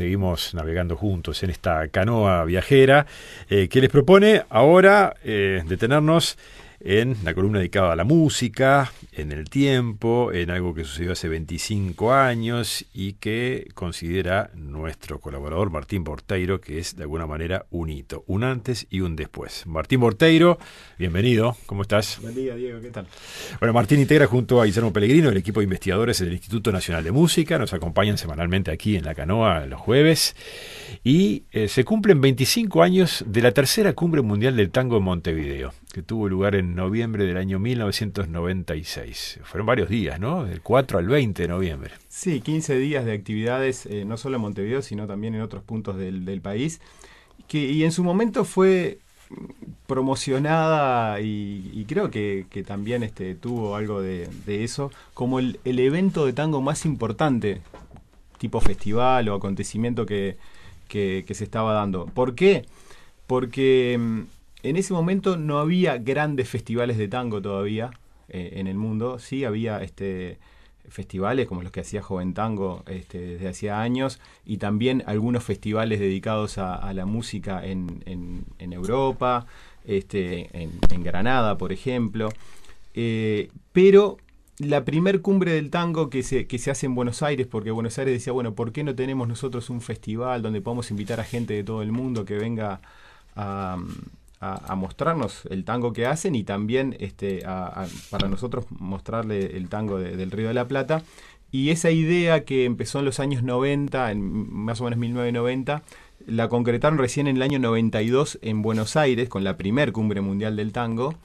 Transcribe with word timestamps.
seguimos 0.00 0.54
navegando 0.54 0.96
juntos 0.96 1.42
en 1.42 1.50
esta 1.50 1.86
canoa 1.88 2.46
viajera 2.46 3.04
eh, 3.50 3.68
que 3.68 3.82
les 3.82 3.90
propone 3.90 4.44
ahora 4.48 5.14
eh, 5.22 5.62
detenernos 5.66 6.38
en 6.80 7.16
la 7.24 7.34
columna 7.34 7.58
dedicada 7.58 7.92
a 7.92 7.96
la 7.96 8.04
música, 8.04 8.92
en 9.12 9.32
el 9.32 9.50
tiempo, 9.50 10.32
en 10.32 10.50
algo 10.50 10.74
que 10.74 10.84
sucedió 10.84 11.12
hace 11.12 11.28
25 11.28 12.12
años 12.12 12.86
y 12.94 13.14
que 13.14 13.68
considera 13.74 14.50
nuestro 14.54 15.20
colaborador 15.20 15.70
Martín 15.70 16.04
Borteiro 16.04 16.60
que 16.60 16.78
es 16.78 16.96
de 16.96 17.02
alguna 17.02 17.26
manera 17.26 17.66
un 17.70 17.90
hito, 17.90 18.24
un 18.26 18.44
antes 18.44 18.86
y 18.90 19.00
un 19.00 19.16
después. 19.16 19.66
Martín 19.66 20.00
Borteiro, 20.00 20.58
bienvenido, 20.98 21.56
¿cómo 21.66 21.82
estás? 21.82 22.18
Buen 22.22 22.34
día, 22.34 22.54
Diego, 22.54 22.80
¿qué 22.80 22.90
tal? 22.90 23.06
Bueno, 23.58 23.74
Martín 23.74 24.00
integra 24.00 24.26
junto 24.26 24.60
a 24.60 24.64
Guillermo 24.64 24.92
Pellegrino 24.92 25.28
el 25.28 25.36
equipo 25.36 25.60
de 25.60 25.64
investigadores 25.64 26.18
del 26.20 26.32
Instituto 26.32 26.72
Nacional 26.72 27.04
de 27.04 27.12
Música, 27.12 27.58
nos 27.58 27.74
acompañan 27.74 28.16
semanalmente 28.16 28.70
aquí 28.70 28.96
en 28.96 29.04
la 29.04 29.14
canoa 29.14 29.66
los 29.66 29.80
jueves 29.80 30.34
y 31.04 31.44
eh, 31.52 31.68
se 31.68 31.84
cumplen 31.84 32.20
25 32.20 32.82
años 32.82 33.24
de 33.26 33.42
la 33.42 33.52
tercera 33.52 33.92
cumbre 33.92 34.22
mundial 34.22 34.56
del 34.56 34.70
tango 34.70 34.96
en 34.96 35.02
Montevideo, 35.02 35.72
que 35.92 36.02
tuvo 36.02 36.28
lugar 36.28 36.54
en 36.54 36.74
noviembre 36.74 37.24
del 37.24 37.36
año 37.36 37.58
1996. 37.58 39.40
Fueron 39.44 39.66
varios 39.66 39.88
días, 39.88 40.20
¿no? 40.20 40.44
Del 40.44 40.60
4 40.62 40.98
al 40.98 41.06
20 41.06 41.42
de 41.42 41.48
noviembre. 41.48 41.92
Sí, 42.08 42.40
15 42.40 42.76
días 42.78 43.04
de 43.04 43.12
actividades, 43.12 43.86
eh, 43.86 44.04
no 44.04 44.16
solo 44.16 44.36
en 44.36 44.42
Montevideo, 44.42 44.82
sino 44.82 45.06
también 45.06 45.34
en 45.34 45.42
otros 45.42 45.62
puntos 45.62 45.96
del, 45.96 46.40
país. 46.40 46.80
Que, 47.48 47.58
y 47.58 47.84
en 47.84 47.92
su 47.92 48.04
momento 48.04 48.44
fue 48.44 48.98
promocionada 49.86 51.20
y, 51.20 51.84
creo 51.88 52.10
que, 52.10 52.46
también 52.66 53.02
este, 53.02 53.34
tuvo 53.34 53.76
algo 53.76 54.00
de, 54.00 54.28
eso 54.46 54.90
como 55.14 55.38
el, 55.38 55.58
evento 55.64 56.26
de 56.26 56.32
tango 56.32 56.60
más 56.60 56.84
importante, 56.84 57.62
tipo 58.38 58.60
festival 58.60 59.28
o 59.28 59.34
acontecimiento 59.34 60.06
que, 60.06 60.36
que, 60.88 61.24
se 61.32 61.44
estaba 61.44 61.72
dando. 61.72 62.06
¿Por 62.06 62.34
qué? 62.34 62.66
Porque 63.26 63.96
mm, 63.98 64.20
en 64.62 64.76
ese 64.76 64.92
momento 64.92 65.36
no 65.36 65.58
había 65.58 65.98
grandes 65.98 66.48
festivales 66.48 66.98
de 66.98 67.08
tango 67.08 67.40
todavía 67.40 67.90
eh, 68.28 68.52
en 68.54 68.66
el 68.66 68.76
mundo. 68.76 69.18
Sí 69.18 69.44
había 69.44 69.82
este, 69.82 70.38
festivales 70.88 71.46
como 71.46 71.62
los 71.62 71.72
que 71.72 71.80
hacía 71.80 72.02
Joven 72.02 72.34
Tango 72.34 72.82
este, 72.86 73.18
desde 73.18 73.48
hacía 73.48 73.80
años 73.80 74.20
y 74.44 74.58
también 74.58 75.02
algunos 75.06 75.44
festivales 75.44 76.00
dedicados 76.00 76.58
a, 76.58 76.92
la 76.92 77.06
música 77.06 77.64
en, 77.64 78.02
en, 78.06 78.72
Europa, 78.72 79.46
este, 79.84 80.50
en, 80.52 81.02
Granada, 81.02 81.56
por 81.56 81.72
ejemplo. 81.72 82.28
Eh, 82.94 83.50
pero 83.72 84.18
la 84.58 84.84
primer 84.84 85.22
cumbre 85.22 85.52
del 85.52 85.70
tango 85.70 86.10
que 86.10 86.22
se, 86.22 86.46
que 86.46 86.58
se 86.58 86.70
hace 86.70 86.86
en 86.86 86.94
Buenos 86.94 87.22
Aires, 87.22 87.46
porque 87.46 87.70
Buenos 87.70 87.98
Aires 87.98 88.12
decía, 88.12 88.32
bueno, 88.32 88.54
¿por 88.54 88.72
qué 88.72 88.84
no 88.84 88.94
tenemos 88.94 89.26
nosotros 89.26 89.70
un 89.70 89.80
festival 89.80 90.42
donde 90.42 90.60
podamos 90.60 90.90
invitar 90.90 91.18
a 91.18 91.24
gente 91.24 91.54
de 91.54 91.64
todo 91.64 91.82
el 91.82 91.92
mundo 91.92 92.24
que 92.24 92.34
venga 92.34 92.80
a, 93.36 93.78
mostrarnos 94.76 95.46
el 95.50 95.64
tango 95.64 95.92
que 95.92 96.06
hacen 96.06 96.34
y 96.34 96.44
también 96.44 96.96
este, 96.98 97.42
para 98.10 98.28
nosotros 98.28 98.66
mostrarle 98.70 99.56
el 99.56 99.68
tango 99.68 99.98
del 99.98 100.30
Río 100.30 100.48
de 100.48 100.54
la 100.54 100.66
Plata? 100.66 101.02
Y 101.52 101.70
esa 101.70 101.90
idea 101.90 102.44
que 102.44 102.64
empezó 102.64 103.00
en 103.00 103.04
los 103.04 103.18
años 103.18 103.42
90, 103.42 104.12
en 104.12 104.52
más 104.52 104.80
o 104.80 104.84
menos 104.84 104.98
1990, 104.98 105.82
la 106.26 106.48
concretaron 106.48 106.98
recién 106.98 107.26
en 107.26 107.36
el 107.36 107.42
año 107.42 107.58
92 107.58 108.38
en 108.42 108.62
Buenos 108.62 108.96
Aires, 108.96 109.28
con 109.28 109.42
la 109.42 109.56
primer 109.56 109.92
cumbre 109.92 110.20
mundial 110.20 110.56
del 110.56 110.72
tango 110.72 111.16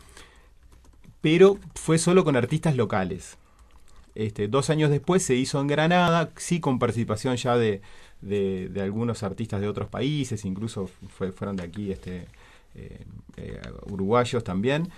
pero 1.25 1.57
fue 1.73 1.97
solo 1.97 2.23
con 2.23 2.35
artistas 2.35 2.75
locales. 2.75 3.39
Este, 4.13 4.47
dos 4.47 4.69
años 4.69 4.91
después 4.91 5.23
se 5.23 5.33
hizo 5.33 5.59
en 5.59 5.65
Granada, 5.65 6.29
sí 6.35 6.59
con 6.59 6.77
participación 6.77 7.35
ya 7.35 7.57
de, 7.57 7.81
algunos 8.79 9.23
artistas 9.23 9.59
de 9.59 9.67
otros 9.67 9.89
países, 9.89 10.45
incluso 10.45 10.87
fueron 11.35 11.55
de 11.55 11.63
aquí 11.63 11.91
este, 11.91 12.27
eh, 12.75 13.05
eh, 13.37 13.61
uruguayos 13.89 14.43
también. 14.43 14.89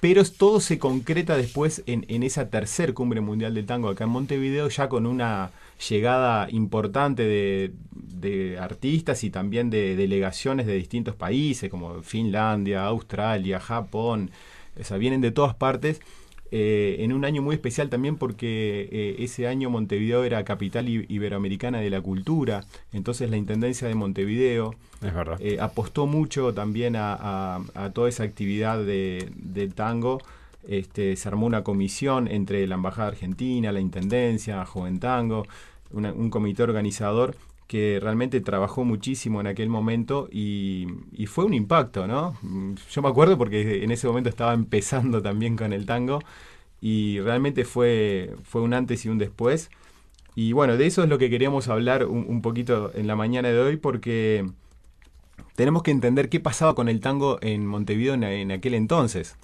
Pero 0.00 0.22
todo 0.24 0.60
se 0.60 0.78
concreta 0.78 1.36
después 1.36 1.82
en, 1.86 2.22
esa 2.22 2.50
tercer 2.50 2.94
cumbre 2.94 3.20
mundial 3.20 3.54
del 3.54 3.66
tango 3.66 3.88
acá 3.88 4.04
en 4.04 4.10
Montevideo, 4.10 4.68
ya 4.68 4.88
con 4.88 5.06
una 5.06 5.50
llegada 5.88 6.48
importante 6.50 7.24
de, 7.24 7.72
de 7.90 8.58
artistas 8.58 9.24
y 9.24 9.30
también 9.30 9.70
de 9.70 9.96
delegaciones 9.96 10.66
de 10.66 10.74
distintos 10.74 11.16
países 11.16 11.68
como 11.68 12.02
Finlandia, 12.02 12.84
Australia, 12.84 13.58
Japón, 13.58 14.30
o 14.78 14.84
sea, 14.84 14.98
vienen 14.98 15.20
de 15.20 15.32
todas 15.32 15.54
partes. 15.54 16.00
Eh, 16.50 16.96
en 17.00 17.12
un 17.12 17.24
año 17.24 17.42
muy 17.42 17.54
especial 17.54 17.90
también 17.90 18.16
porque 18.16 18.88
eh, 18.90 19.16
ese 19.18 19.46
año 19.46 19.68
Montevideo 19.68 20.24
era 20.24 20.44
capital 20.44 20.88
iberoamericana 20.88 21.80
de 21.80 21.90
la 21.90 22.00
cultura, 22.00 22.64
entonces 22.92 23.28
la 23.28 23.36
Intendencia 23.36 23.86
de 23.86 23.94
Montevideo 23.94 24.74
eh, 25.40 25.58
apostó 25.60 26.06
mucho 26.06 26.54
también 26.54 26.94
a, 26.96 27.60
toda 27.92 28.08
esa 28.08 28.22
actividad 28.22 28.78
de, 28.82 29.72
tango. 29.74 30.22
Este, 30.66 31.16
se 31.16 31.28
armó 31.28 31.46
una 31.46 31.62
comisión 31.64 32.28
entre 32.28 32.66
la 32.66 32.74
Embajada 32.74 33.08
Argentina, 33.08 33.72
la 33.72 33.80
Intendencia, 33.80 34.64
Joven 34.64 35.00
Tango, 35.00 35.46
un 35.92 36.30
comité 36.30 36.62
organizador 36.62 37.34
que 37.68 38.00
realmente 38.00 38.40
trabajó 38.40 38.84
muchísimo 38.84 39.40
en 39.40 39.46
aquel 39.46 39.68
momento 39.68 40.28
y, 40.32 40.86
fue 41.26 41.44
un 41.44 41.52
impacto, 41.52 42.06
¿no? 42.08 42.34
Yo 42.90 43.02
me 43.02 43.08
acuerdo 43.08 43.36
porque 43.36 43.84
en 43.84 43.90
ese 43.90 44.06
momento 44.08 44.30
estaba 44.30 44.54
empezando 44.54 45.22
también 45.22 45.54
con 45.56 45.72
el 45.74 45.84
tango 45.84 46.20
y 46.80 47.20
realmente 47.20 47.64
fue, 47.64 48.34
fue 48.42 48.62
un 48.62 48.72
antes 48.72 49.04
y 49.04 49.10
un 49.10 49.18
después. 49.18 49.70
Y 50.34 50.52
bueno, 50.52 50.78
de 50.78 50.86
eso 50.86 51.02
es 51.02 51.10
lo 51.10 51.18
que 51.18 51.28
queríamos 51.28 51.68
hablar 51.68 52.06
un, 52.06 52.40
poquito 52.40 52.90
en 52.94 53.06
la 53.06 53.16
mañana 53.16 53.48
de 53.48 53.58
hoy 53.58 53.76
porque 53.76 54.46
tenemos 55.54 55.82
que 55.82 55.90
entender 55.90 56.30
qué 56.30 56.40
pasaba 56.40 56.74
con 56.74 56.88
el 56.88 57.00
tango 57.00 57.38
en 57.42 57.66
Montevideo 57.66 58.14
en, 58.14 58.50
aquel 58.50 58.74
entonces. 58.74 59.36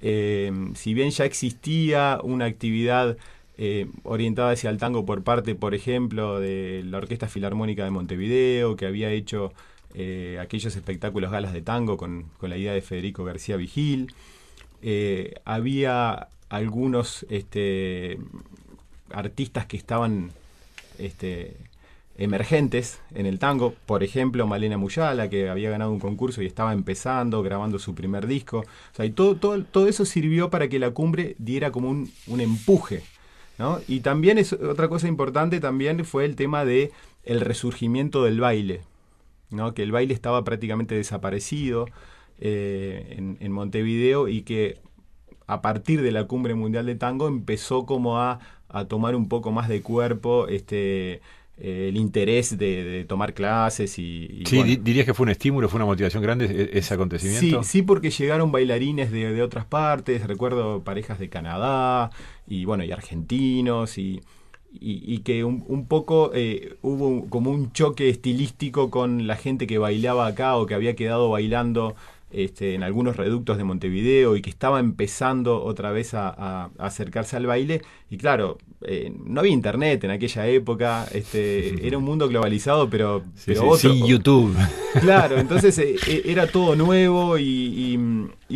Eh, 0.00 0.52
si 0.74 0.94
bien 0.94 1.10
ya 1.10 1.26
existía 1.26 2.18
una 2.22 2.46
actividad 2.46 3.18
eh, 3.58 3.88
orientada 4.02 4.50
hacia 4.50 4.68
el 4.68 4.76
tango 4.76 5.06
por 5.06 5.22
parte, 5.24 5.54
por 5.54 5.74
ejemplo, 5.74 6.40
de 6.40 6.82
la 6.84 6.98
Orquesta 6.98 7.26
Filarmónica 7.26 7.84
de 7.84 7.90
Montevideo, 7.90 8.76
que 8.76 8.86
había 8.86 9.10
hecho 9.10 9.52
eh, 9.94 10.38
aquellos 10.40 10.76
espectáculos 10.76 11.30
galas 11.30 11.54
de 11.54 11.62
tango 11.62 11.96
con, 11.96 12.26
la 12.42 12.58
idea 12.58 12.74
de 12.74 12.82
Federico 12.82 13.24
García 13.24 13.56
Vigil. 13.56 14.12
Eh, 14.82 15.34
había 15.46 16.28
algunos 16.50 17.24
este, 17.30 18.18
artistas 19.10 19.64
que 19.64 19.78
estaban 19.78 20.32
este, 20.98 21.56
emergentes 22.18 23.00
en 23.14 23.24
el 23.24 23.38
tango, 23.38 23.72
por 23.86 24.02
ejemplo 24.02 24.46
Malena 24.46 24.76
Muyala, 24.76 25.30
que 25.30 25.48
había 25.48 25.70
ganado 25.70 25.92
un 25.92 25.98
concurso 25.98 26.42
y 26.42 26.46
estaba 26.46 26.74
empezando, 26.74 27.42
grabando 27.42 27.78
su 27.78 27.94
primer 27.94 28.26
disco. 28.26 28.58
O 28.58 28.94
sea, 28.94 29.06
y 29.06 29.12
todo, 29.12 29.88
eso 29.88 30.04
sirvió 30.04 30.50
para 30.50 30.68
que 30.68 30.78
la 30.78 30.90
cumbre 30.90 31.36
diera 31.38 31.70
como 31.70 31.88
un 31.88 32.40
empuje 32.40 33.02
y 33.88 34.00
también 34.00 34.38
es 34.38 34.52
otra 34.52 34.88
cosa 34.88 35.08
importante 35.08 35.60
también 35.60 36.04
fue 36.04 36.24
el 36.24 36.36
tema 36.36 36.64
de 36.64 36.92
el 37.24 37.40
resurgimiento 37.40 38.22
del 38.22 38.40
baile, 38.40 38.82
¿no? 39.50 39.74
que 39.74 39.82
el 39.82 39.92
baile 39.92 40.14
estaba 40.14 40.44
prácticamente 40.44 40.94
desaparecido 40.94 41.86
eh, 42.38 43.16
en, 43.40 43.52
Montevideo 43.52 44.28
y 44.28 44.42
que 44.42 44.78
a 45.46 45.62
partir 45.62 46.02
de 46.02 46.12
la 46.12 46.26
cumbre 46.26 46.54
mundial 46.54 46.86
de 46.86 46.96
tango 46.96 47.28
empezó 47.28 47.86
como 47.86 48.18
a, 48.18 48.40
a 48.68 48.84
tomar 48.86 49.16
un 49.16 49.28
poco 49.28 49.52
más 49.52 49.68
de 49.68 49.80
cuerpo 49.80 50.48
este 50.48 51.22
el 51.58 51.96
interés 51.96 52.58
de, 52.58 53.04
tomar 53.08 53.32
clases 53.32 53.98
y... 53.98 54.42
sí, 54.44 54.76
dirías 54.76 55.06
que 55.06 55.14
fue 55.14 55.24
un 55.24 55.30
estímulo, 55.30 55.68
fue 55.68 55.78
una 55.78 55.86
motivación 55.86 56.22
grande 56.22 56.44
e, 56.44 56.78
ese 56.78 56.94
acontecimiento. 56.94 57.62
Sí, 57.62 57.78
sí, 57.78 57.82
porque 57.82 58.10
llegaron 58.10 58.52
bailarines 58.52 59.10
de, 59.10 59.42
otras 59.42 59.64
partes, 59.64 60.26
recuerdo 60.26 60.82
parejas 60.82 61.18
de 61.18 61.28
Canadá 61.28 62.10
y 62.46 62.64
bueno, 62.64 62.84
y 62.84 62.92
argentinos 62.92 63.98
y... 63.98 64.20
Y, 64.78 65.20
que 65.20 65.42
un, 65.42 65.86
poco 65.86 66.32
eh, 66.34 66.76
hubo 66.82 67.30
como 67.30 67.50
un 67.50 67.72
choque 67.72 68.10
estilístico 68.10 68.90
con 68.90 69.26
la 69.26 69.36
gente 69.36 69.66
que 69.66 69.78
bailaba 69.78 70.26
acá 70.26 70.58
o 70.58 70.66
que 70.66 70.74
había 70.74 70.94
quedado 70.94 71.30
bailando 71.30 71.96
este, 72.30 72.74
en 72.74 72.82
algunos 72.82 73.16
reductos 73.16 73.56
de 73.56 73.64
Montevideo 73.64 74.36
y 74.36 74.42
que 74.42 74.50
estaba 74.50 74.80
empezando 74.80 75.62
otra 75.62 75.92
vez 75.92 76.12
a, 76.14 76.70
acercarse 76.78 77.36
al 77.36 77.46
baile. 77.46 77.82
Y 78.10 78.18
claro, 78.18 78.58
eh, 78.82 79.12
no 79.24 79.40
había 79.40 79.52
internet 79.52 80.02
en 80.04 80.10
aquella 80.10 80.46
época, 80.46 81.06
este, 81.12 81.86
era 81.86 81.98
un 81.98 82.04
mundo 82.04 82.28
globalizado, 82.28 82.90
pero, 82.90 83.24
YouTube. 84.06 84.54
Claro, 85.00 85.38
entonces 85.38 85.78
eh, 85.78 85.96
eh, 86.08 86.22
era 86.24 86.46
todo 86.46 86.74
nuevo 86.74 87.36
y, 87.38 87.98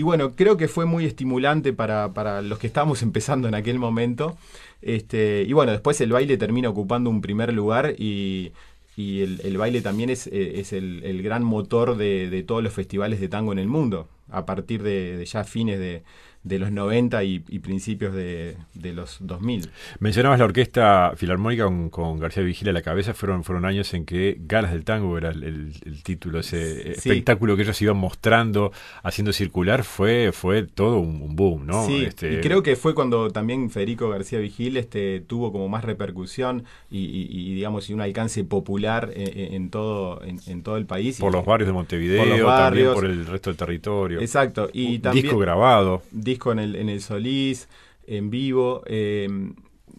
bueno, 0.03 0.35
creo 0.35 0.57
que 0.57 0.69
fue 0.69 0.87
muy 0.87 1.05
estimulante 1.05 1.75
para, 1.75 2.15
para 2.15 2.41
los 2.41 2.59
que 2.59 2.67
estábamos 2.67 3.03
empezando 3.05 3.47
en 3.47 3.55
aquel 3.55 3.79
momento. 3.79 4.37
Este, 4.83 5.45
y 5.47 5.53
bueno, 5.53 5.73
después 5.73 6.01
el 6.01 6.13
baile 6.13 6.39
termina 6.39 6.71
ocupando 6.71 7.11
un 7.11 7.21
primer 7.21 7.53
lugar 7.53 7.95
y, 7.99 8.53
y 9.01 9.23
el, 9.23 9.57
baile 9.57 9.81
también 9.81 10.11
es, 10.11 10.27
eh, 10.27 10.63
el, 10.73 11.23
gran 11.23 11.43
motor 11.43 11.97
de, 11.97 12.45
todos 12.47 12.63
los 12.63 12.73
festivales 12.73 13.21
de 13.21 13.29
tango 13.29 13.53
en 13.53 13.59
el 13.59 13.67
mundo, 13.67 14.09
a 14.29 14.45
partir 14.45 14.83
de, 14.83 15.25
ya 15.25 15.45
fines 15.45 15.79
de, 15.79 16.03
de 16.43 16.59
los 16.59 16.73
90 16.73 17.23
y, 17.25 17.39
principios 17.61 18.15
de, 18.15 18.57
los 18.75 19.19
2000. 19.21 19.71
Mencionabas 19.99 20.39
la 20.39 20.47
orquesta 20.47 21.13
filarmónica 21.17 21.65
con, 21.91 22.19
García 22.19 22.43
Vigila 22.43 22.71
a 22.71 22.75
la 22.75 22.83
cabeza, 22.83 23.13
fueron, 23.13 23.45
fueron 23.45 23.65
años 23.67 23.93
en 23.93 24.07
que 24.07 24.39
Galas 24.41 24.73
del 24.73 24.85
Tango 24.85 25.19
era 25.19 25.31
el, 25.31 25.73
título, 26.03 26.41
ese 26.41 26.93
espectáculo 26.93 27.57
que 27.57 27.63
ellos 27.63 27.81
iban 27.83 27.99
mostrando, 27.99 28.73
haciendo 29.03 29.33
circular, 29.33 29.85
fue, 29.85 30.33
fue 30.33 30.63
todo 30.63 30.99
un, 30.99 31.37
boom, 31.37 31.67
¿no? 31.67 31.87
Sí, 31.87 32.05
este... 32.05 32.35
y 32.35 32.41
creo 32.41 32.63
que 32.63 32.75
fue 32.75 32.95
cuando 32.95 33.31
también 33.31 33.71
Federico 33.71 34.09
García 34.09 34.39
Vigil 34.39 34.77
este, 34.77 35.21
tuvo 35.21 35.53
como 35.53 35.69
más 35.69 35.85
repercusión 35.85 36.65
y, 36.91 37.55
digamos, 37.55 37.89
y 37.91 37.95
un 37.95 38.01
alcance 38.01 38.45
popular 38.45 39.11
en, 39.15 39.71
todo, 39.71 40.23
en, 40.25 40.63
todo 40.63 40.77
el 40.77 40.87
país. 40.87 41.19
Por 41.19 41.33
los 41.33 41.45
barrios 41.45 41.69
de 41.69 41.73
Montevideo, 41.73 42.47
también 42.47 42.93
por 42.95 43.05
el 43.05 43.27
resto 43.27 43.51
del 43.51 43.57
territorio. 43.57 44.21
Exacto. 44.21 44.71
Y 44.73 44.99
también, 44.99 45.25
disco 45.25 45.39
grabado. 45.39 46.03
Disco 46.31 46.53
en 46.53 46.59
el, 46.59 46.77
en 46.77 46.89
el 46.89 47.01
Solís, 47.01 47.69
en 48.07 48.31
vivo. 48.31 48.83
Eh, 48.87 49.29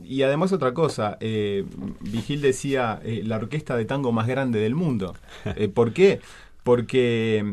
y 0.04 0.24
además 0.24 0.52
otra 0.52 0.74
cosa, 0.74 1.18
eh, 1.20 1.66
Vigil 2.00 2.42
decía 2.42 3.00
eh, 3.04 3.22
la 3.26 3.38
orquesta 3.38 3.76
de 3.76 3.86
tango 3.86 4.12
más 4.12 4.28
grande 4.28 4.60
del 4.60 4.76
mundo. 4.76 5.16
Eh, 5.56 5.68
¿Por 5.68 5.94
qué? 5.94 6.20
Porque 6.64 7.44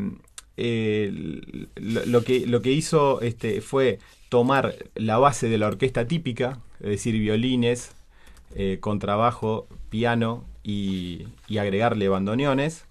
lo, 0.55 2.23
que, 2.23 2.45
lo 2.45 2.61
que 2.61 2.71
hizo 2.71 3.21
este, 3.21 3.61
fue 3.61 3.99
tomar 4.29 4.75
la 4.95 5.17
base 5.17 5.49
de 5.49 5.57
la 5.57 5.67
orquesta 5.67 6.05
típica, 6.05 6.59
es 6.79 6.89
decir, 6.89 7.17
violines, 7.19 7.95
contrabajo, 8.79 9.67
piano 9.89 10.43
y, 10.63 11.27
y 11.47 11.57
agregarle 11.57 12.09
bandoneones, 12.09 12.85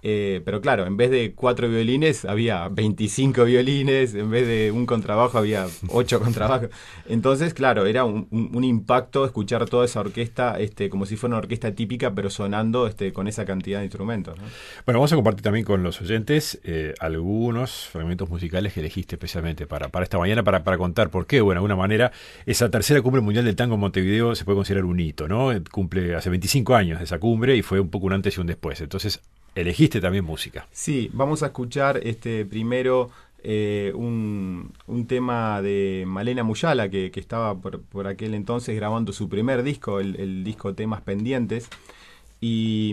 eh, 0.00 0.42
pero 0.44 0.60
claro, 0.60 0.86
en 0.86 0.96
vez 0.96 1.10
de 1.10 1.32
cuatro 1.34 1.68
violines 1.68 2.24
había 2.24 2.68
25 2.68 3.44
violines, 3.44 4.14
en 4.14 4.30
vez 4.30 4.46
de 4.46 4.70
un 4.70 4.86
contrabajo 4.86 5.38
había 5.38 5.66
ocho 5.88 6.20
contrabajos. 6.24 6.70
Entonces, 7.08 7.52
claro, 7.52 7.84
era 7.86 8.04
un, 8.04 8.28
impacto 8.62 9.24
escuchar 9.24 9.68
toda 9.68 9.84
esa 9.84 10.00
orquesta 10.00 10.58
este, 10.60 10.88
como 10.88 11.06
si 11.06 11.16
fuera 11.16 11.34
una 11.34 11.38
orquesta 11.38 11.72
típica, 11.72 12.14
pero 12.14 12.30
sonando 12.30 12.86
este, 12.86 13.12
con 13.12 13.26
esa 13.26 13.44
cantidad 13.44 13.78
de 13.78 13.86
instrumentos. 13.86 14.36
Bueno, 14.84 15.00
vamos 15.00 15.12
a 15.12 15.16
compartir 15.16 15.42
también 15.42 15.64
con 15.64 15.82
los 15.82 16.00
oyentes 16.00 16.60
eh, 16.64 16.94
algunos 17.00 17.88
fragmentos 17.88 18.28
musicales 18.28 18.72
que 18.72 18.80
elegiste 18.80 19.16
especialmente 19.16 19.66
para, 19.66 19.88
para 19.88 20.04
esta 20.04 20.18
mañana, 20.18 20.44
para, 20.44 20.62
para 20.62 20.78
contar 20.78 21.10
por 21.10 21.26
qué, 21.26 21.40
bueno, 21.40 21.58
de 21.58 21.64
alguna 21.64 21.76
manera, 21.76 22.12
esa 22.46 22.70
tercera 22.70 23.02
cumbre 23.02 23.20
mundial 23.20 23.44
del 23.44 23.56
tango 23.56 23.74
en 23.74 23.80
Montevideo 23.80 24.34
se 24.34 24.44
puede 24.44 24.56
considerar 24.56 24.84
un 24.84 25.00
hito, 25.00 25.26
¿no? 25.26 25.50
Cumple 25.70 26.14
hace 26.14 26.30
25 26.30 26.76
años 26.76 27.00
esa 27.00 27.18
cumbre 27.18 27.56
y 27.56 27.62
fue 27.62 27.80
un 27.80 27.90
poco 27.90 28.06
un 28.06 28.12
antes 28.12 28.36
y 28.36 28.40
un 28.40 28.46
después. 28.46 28.80
Entonces, 28.80 29.20
elegiste 29.60 30.00
también 30.00 30.24
música. 30.24 30.66
Sí, 30.72 31.10
vamos 31.12 31.42
a 31.42 31.46
escuchar 31.46 32.00
este 32.02 32.44
primero 32.44 33.10
eh, 33.42 33.92
un, 33.94 34.72
tema 35.06 35.62
de 35.62 36.04
Malena 36.06 36.42
Muyala, 36.42 36.88
que, 36.88 37.10
estaba 37.14 37.56
por, 37.56 38.06
aquel 38.06 38.34
entonces 38.34 38.74
grabando 38.76 39.12
su 39.12 39.28
primer 39.28 39.62
disco, 39.62 40.00
el, 40.00 40.44
disco 40.44 40.74
Temas 40.74 41.02
Pendientes. 41.02 41.68
Y, 42.40 42.92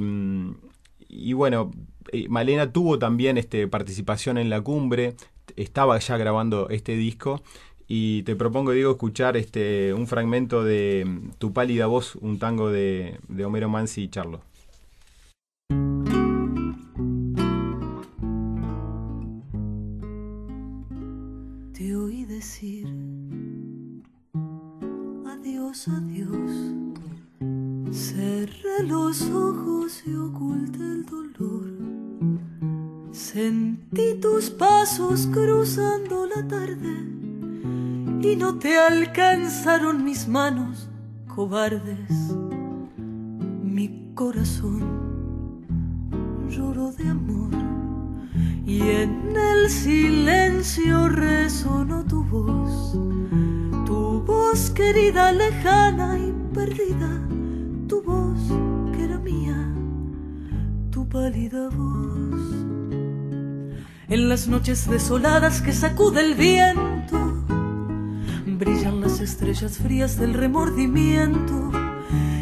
bueno, 1.34 1.72
eh, 2.12 2.28
Malena 2.30 2.72
tuvo 2.72 3.00
también 3.00 3.38
este, 3.38 3.68
participación 3.68 4.38
en 4.38 4.50
la 4.50 4.62
cumbre, 4.62 5.16
estaba 5.56 5.98
ya 6.00 6.18
grabando 6.18 6.70
este 6.70 6.96
disco. 6.96 7.42
Y 7.88 8.24
te 8.24 8.36
propongo, 8.36 8.72
Diego, 8.72 8.92
escuchar 8.92 9.38
este, 9.38 9.94
un 9.94 10.08
fragmento 10.08 10.64
de 10.64 11.08
Tu 11.38 11.54
pálida 11.54 11.86
voz, 11.86 12.16
un 12.16 12.40
tango 12.40 12.72
de, 12.72 13.20
de 13.28 13.46
Homero 13.46 13.70
Mansi 13.70 14.04
y 14.04 14.10
Charlo. 14.10 14.42
Ojos 30.06 30.08
y 30.08 30.16
oculté 30.16 30.80
el 30.80 31.06
dolor. 31.06 31.66
Sentí 33.12 34.16
tus 34.22 34.50
pasos 34.50 35.28
cruzando 35.28 36.28
la 36.28 36.48
tarde 36.48 36.94
y 38.22 38.36
no 38.36 38.58
te 38.58 38.78
alcanzaron 38.78 40.04
mis 40.04 40.28
manos 40.28 40.90
cobardes. 41.28 42.36
Mi 43.64 44.12
corazón 44.14 44.84
lloró 46.50 46.92
de 46.92 47.08
amor 47.08 47.52
y 48.66 48.82
en 48.82 49.36
el 49.36 49.70
silencio 49.70 51.10
resonó 51.10 52.04
tu 52.06 52.24
voz 52.24 52.96
voz 54.26 54.72
querida, 54.72 55.32
lejana 55.32 56.18
y 56.18 56.34
perdida, 56.54 57.22
pálida 61.16 61.70
voz. 61.70 62.42
En 64.10 64.28
las 64.28 64.50
noches 64.50 64.90
desoladas 64.90 65.62
que 65.62 65.72
sacude 65.72 66.20
el 66.20 66.36
viento, 66.36 67.18
brillan 68.46 69.00
las 69.00 69.22
estrellas 69.22 69.78
frías 69.78 70.20
del 70.20 70.34
remordimiento 70.34 71.72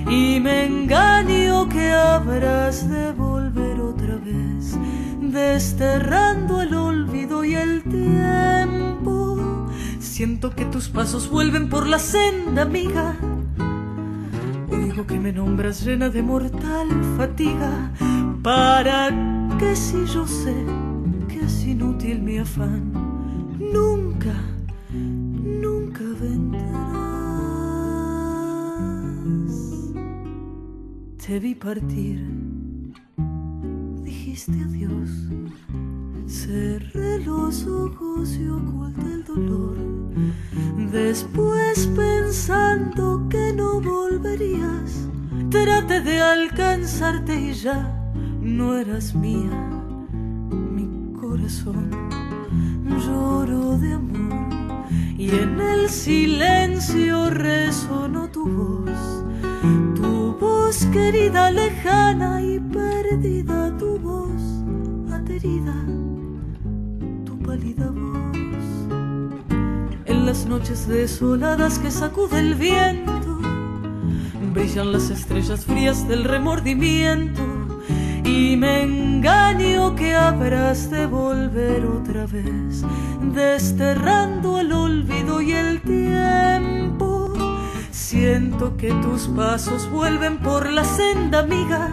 y 0.09 0.39
me 0.39 0.65
engaño 0.65 1.69
que 1.69 1.91
habrás 1.91 2.89
de 2.89 3.11
volver 3.11 3.79
otra 3.79 4.15
vez, 4.15 4.75
desterrando 5.21 6.63
el 6.63 6.73
olvido 6.73 7.45
y 7.45 7.53
el 7.53 7.83
tiempo 7.83 9.67
Siento 9.99 10.55
que 10.55 10.65
tus 10.65 10.89
pasos 10.89 11.29
vuelven 11.29 11.69
por 11.69 11.85
la 11.87 11.99
senda, 11.99 12.63
amiga. 12.63 13.15
Oigo 14.71 15.05
que 15.05 15.19
me 15.19 15.31
nombras 15.31 15.85
llena 15.85 16.09
de 16.09 16.23
mortal 16.23 16.87
fatiga. 17.17 17.91
¿Para 18.43 19.09
que 19.57 19.73
si 19.73 20.05
yo 20.05 20.27
sé 20.27 20.53
que 21.29 21.45
es 21.45 21.63
inútil 21.63 22.21
mi 22.21 22.39
afán? 22.39 22.91
Nunca, 23.57 24.35
nunca 24.91 26.03
vendrás. 26.19 26.73
Te 31.25 31.39
vi 31.39 31.55
partir, 31.55 32.19
dijiste 34.03 34.51
adiós 34.61 35.09
Cerré 36.27 37.19
los 37.19 37.65
ojos 37.65 38.35
y 38.35 38.49
oculté 38.49 39.05
el 39.13 39.23
dolor. 39.23 39.77
Después 40.91 41.87
pensando 41.95 43.25
que 43.29 43.53
no 43.53 43.79
volverías, 43.79 45.07
traté 45.49 46.01
de 46.01 46.19
alcanzarte 46.19 47.39
y 47.39 47.53
ya 47.53 48.02
no 48.57 48.77
eras 48.77 49.13
mía. 49.15 49.51
Mi 50.51 50.87
corazón 51.19 51.89
lloró 53.05 53.77
de 53.77 53.93
amor 53.93 54.93
y 55.17 55.29
en 55.29 55.59
el 55.59 55.89
silencio 55.89 57.29
resonó 57.29 58.29
tu 58.29 58.47
voz. 58.47 59.25
Tu 59.95 60.37
voz 60.39 60.85
querida, 60.87 61.51
lejana 61.51 62.41
y 62.41 62.59
perdida, 62.59 63.75
tu 63.77 63.97
voz 63.99 64.41
aterida 65.11 65.75
en 70.05 70.25
las 70.25 70.45
noches 70.45 70.87
desoladas 70.87 71.77
que 71.79 71.91
sacude 71.91 72.39
el 72.39 72.55
viento, 72.55 73.39
brillan 74.53 74.91
las 74.91 75.09
estrellas 75.09 75.65
frías 75.65 76.07
del 76.07 76.23
remordimiento. 76.23 77.52
Y 78.35 78.57
me 78.57 78.81
engaño 78.81 79.95
que 79.95 80.15
habrás 80.15 80.89
de 80.89 81.05
volver 81.05 81.85
otra 81.85 82.25
vez, 82.25 82.83
desterrando 83.21 84.59
el 84.59 84.71
olvido 84.73 85.39
y 85.39 85.51
el 85.51 85.79
tiempo. 85.81 87.31
Siento 87.91 88.75
que 88.75 88.91
tus 89.03 89.27
pasos 89.27 89.87
vuelven 89.87 90.39
por 90.39 90.67
la 90.71 90.83
senda 90.83 91.41
amiga. 91.41 91.91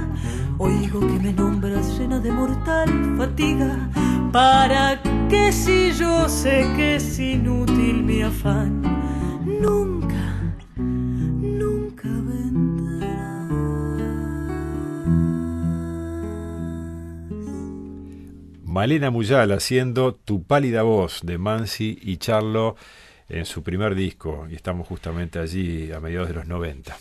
Oigo 0.56 1.00
que 1.00 1.18
me 1.18 1.34
nombras 1.34 1.98
llena 1.98 2.18
de 2.20 2.32
mortal 2.32 2.88
fatiga. 3.18 3.90
¿Para 4.32 4.98
que 5.28 5.52
si 5.52 5.92
yo 5.92 6.26
sé 6.26 6.66
que 6.74 6.96
es 6.96 7.18
inútil 7.18 8.02
mi 8.02 8.22
afán, 8.22 8.80
Malena 18.70 19.10
Muyal 19.10 19.50
haciendo 19.50 20.14
Tu 20.14 20.44
pálida 20.44 20.84
voz 20.84 21.22
de 21.24 21.38
Mansi 21.38 21.98
y 22.02 22.18
Charlo 22.18 22.76
en 23.28 23.44
su 23.44 23.64
primer 23.64 23.96
disco 23.96 24.46
y 24.48 24.54
estamos 24.54 24.86
justamente 24.86 25.40
allí 25.40 25.90
a 25.90 25.98
mediados 25.98 26.28
de 26.28 26.34
los 26.34 26.46
90. 26.46 26.96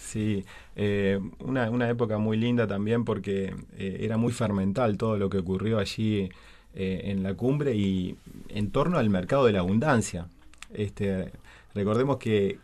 Sí, 0.00 0.44
eh, 0.74 1.20
una, 1.38 1.70
una, 1.70 1.88
época 1.88 2.18
muy 2.18 2.36
linda 2.36 2.66
también 2.66 3.04
porque 3.04 3.54
eh, 3.78 3.98
era 4.00 4.16
muy 4.16 4.32
fermental 4.32 4.98
todo 4.98 5.16
lo 5.16 5.30
que 5.30 5.38
ocurrió 5.38 5.78
allí 5.78 6.30
eh, 6.74 7.02
en 7.04 7.22
la 7.22 7.34
cumbre 7.34 7.76
y 7.76 8.16
en 8.48 8.72
torno 8.72 8.98
al 8.98 9.08
mercado 9.08 9.46
de 9.46 9.52
la 9.52 9.60
abundancia. 9.60 10.26
Este, 10.72 11.30
recordemos 11.76 12.16
que, 12.16 12.58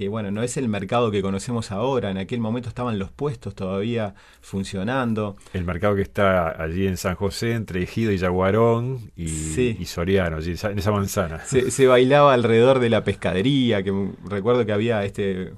que 0.00 0.08
bueno, 0.08 0.30
no 0.30 0.42
es 0.42 0.56
el 0.56 0.66
mercado 0.66 1.10
que 1.10 1.20
conocemos 1.20 1.70
ahora, 1.70 2.10
en 2.10 2.16
aquel 2.16 2.40
momento 2.40 2.70
estaban 2.70 2.98
los 2.98 3.10
puestos 3.10 3.54
todavía 3.54 4.14
funcionando. 4.40 5.36
El 5.52 5.64
mercado 5.64 5.94
que 5.94 6.00
está 6.00 6.62
allí 6.62 6.86
en 6.86 6.96
San 6.96 7.16
José, 7.16 7.52
entre 7.52 7.82
Ejido 7.82 8.10
y 8.10 8.16
Yaguarón 8.16 9.12
y, 9.14 9.24
y 9.26 9.84
Soriano, 9.84 10.38
allí, 10.38 10.54
en 10.62 10.78
esa 10.78 10.90
manzana. 10.90 11.44
Se, 11.44 11.70
se, 11.70 11.86
bailaba 11.86 12.32
alrededor 12.32 12.78
de 12.78 12.88
la 12.88 13.04
pescadería, 13.04 13.82
que 13.82 13.92
recuerdo 14.24 14.64
que 14.64 14.72
había 14.72 15.04
este 15.04 15.52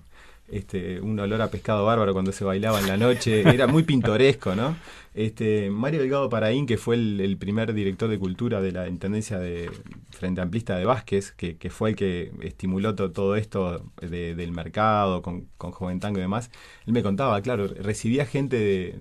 este, 0.52 1.00
un 1.00 1.18
olor 1.18 1.40
a 1.40 1.48
pescado 1.48 1.86
bárbaro 1.86 2.12
cuando 2.12 2.30
se 2.32 2.44
bailaba 2.44 2.80
en 2.80 2.88
la 2.88 2.96
noche, 2.96 3.42
era 3.48 3.66
muy 3.68 3.84
pintoresco, 3.84 4.54
¿no? 4.54 4.76
Este, 5.14 5.70
Mario 5.70 6.00
Delgado 6.00 6.28
Paraín, 6.30 6.66
que 6.66 6.78
fue 6.78 6.96
el, 6.96 7.36
primer 7.38 7.74
director 7.74 8.08
de 8.08 8.18
cultura 8.18 8.62
de 8.62 8.72
la 8.72 8.88
Intendencia 8.88 9.38
de 9.38 9.70
Frente 10.10 10.40
Amplista 10.40 10.76
de 10.76 10.86
Vázquez, 10.86 11.32
que, 11.32 11.70
fue 11.70 11.90
el 11.90 11.96
que 11.96 12.32
estimuló 12.40 12.94
todo 12.94 13.36
esto 13.36 13.84
del 14.00 14.52
mercado 14.52 15.20
con, 15.20 15.48
con 15.58 15.72
Joven 15.72 16.00
Tango 16.00 16.18
y 16.18 16.22
demás, 16.22 16.50
él 16.86 16.94
me 16.94 17.02
contaba, 17.02 17.40
claro, 17.42 17.68
recibía 17.68 18.24
gente 18.24 18.96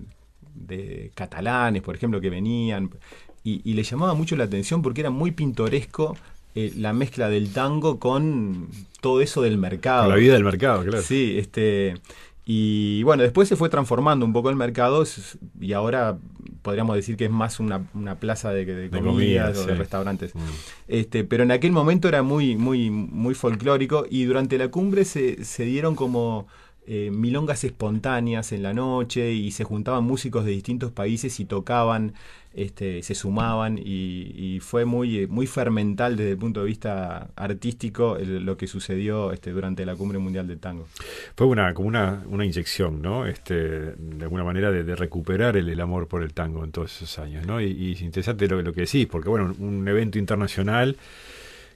de, 0.54 1.12
catalanes, 1.14 1.82
por 1.82 1.94
ejemplo, 1.94 2.20
que 2.20 2.28
venían, 2.28 2.90
y, 3.42 3.60
y, 3.68 3.74
le 3.74 3.82
llamaba 3.82 4.14
mucho 4.14 4.36
la 4.36 4.44
atención 4.44 4.82
porque 4.82 5.00
era 5.00 5.10
muy 5.10 5.32
pintoresco 5.32 6.14
eh, 6.54 6.70
la 6.76 6.92
mezcla 6.92 7.30
del 7.30 7.50
tango 7.50 7.98
con 7.98 8.68
todo 9.00 9.22
eso 9.22 9.40
del 9.40 9.56
mercado. 9.56 10.06
la 10.10 10.16
vida 10.16 10.34
del 10.34 10.44
mercado, 10.44 10.82
claro. 10.82 11.00
Sí, 11.00 11.36
este. 11.38 11.94
Y 12.44 13.02
bueno, 13.04 13.22
después 13.22 13.48
se 13.48 13.56
fue 13.56 13.68
transformando 13.68 14.26
un 14.26 14.32
poco 14.32 14.50
el 14.50 14.56
mercado 14.56 15.04
y 15.60 15.72
ahora 15.74 16.18
podríamos 16.62 16.96
decir 16.96 17.16
que 17.16 17.26
es 17.26 17.30
más 17.30 17.60
una, 17.60 17.84
plaza 18.18 18.52
de, 18.52 18.64
de, 18.64 18.90
comidas 18.90 19.58
o 19.58 19.66
de 19.66 19.74
restaurantes. 19.74 20.34
Mm. 20.34 20.38
Este, 20.88 21.24
pero 21.24 21.44
en 21.44 21.52
aquel 21.52 21.72
momento 21.72 22.08
era 22.08 22.22
muy, 22.22 22.56
muy, 22.56 22.90
muy 22.90 23.34
folclórico 23.34 24.06
y 24.08 24.24
durante 24.24 24.58
la 24.58 24.68
cumbre 24.68 25.04
se, 25.04 25.44
se 25.44 25.64
dieron 25.64 25.94
como 25.94 26.46
eh, 26.84 27.10
milongas 27.12 27.62
espontáneas 27.62 28.50
en 28.50 28.64
la 28.64 28.74
noche 28.74 29.32
y 29.32 29.52
se 29.52 29.62
juntaban 29.62 30.02
músicos 30.02 30.44
de 30.44 30.50
distintos 30.50 30.90
países 30.90 31.38
y 31.38 31.44
tocaban, 31.44 32.14
este, 32.54 33.04
se 33.04 33.14
sumaban 33.14 33.78
y, 33.78 34.58
fue 34.60 34.84
muy, 34.84 35.28
muy 35.28 35.46
fermental 35.46 36.16
desde 36.16 36.32
el 36.32 36.38
punto 36.38 36.60
de 36.60 36.66
vista 36.66 37.30
artístico 37.36 38.18
lo 38.20 38.56
que 38.56 38.66
sucedió 38.66 39.32
este, 39.32 39.52
durante 39.52 39.86
la 39.86 39.94
Cumbre 39.94 40.18
Mundial 40.18 40.48
del 40.48 40.58
Tango. 40.58 40.88
Fue 41.36 41.46
una, 41.46 41.72
como 41.72 41.86
una, 41.86 42.24
una 42.26 42.44
inyección, 42.44 43.00
¿no? 43.00 43.26
Este, 43.26 43.54
de 43.54 44.24
alguna 44.24 44.42
manera 44.42 44.72
de, 44.72 44.96
recuperar 44.96 45.56
el, 45.56 45.80
amor 45.80 46.08
por 46.08 46.22
el 46.22 46.34
tango 46.34 46.64
en 46.64 46.72
todos 46.72 46.96
esos 46.96 47.18
años, 47.20 47.46
¿no? 47.46 47.60
Y, 47.60 47.92
es 47.92 48.02
interesante 48.02 48.48
lo, 48.48 48.60
lo 48.60 48.72
que 48.72 48.82
decís, 48.82 49.06
porque 49.06 49.28
bueno, 49.28 49.54
un 49.60 49.86
evento 49.86 50.18
internacional 50.18 50.96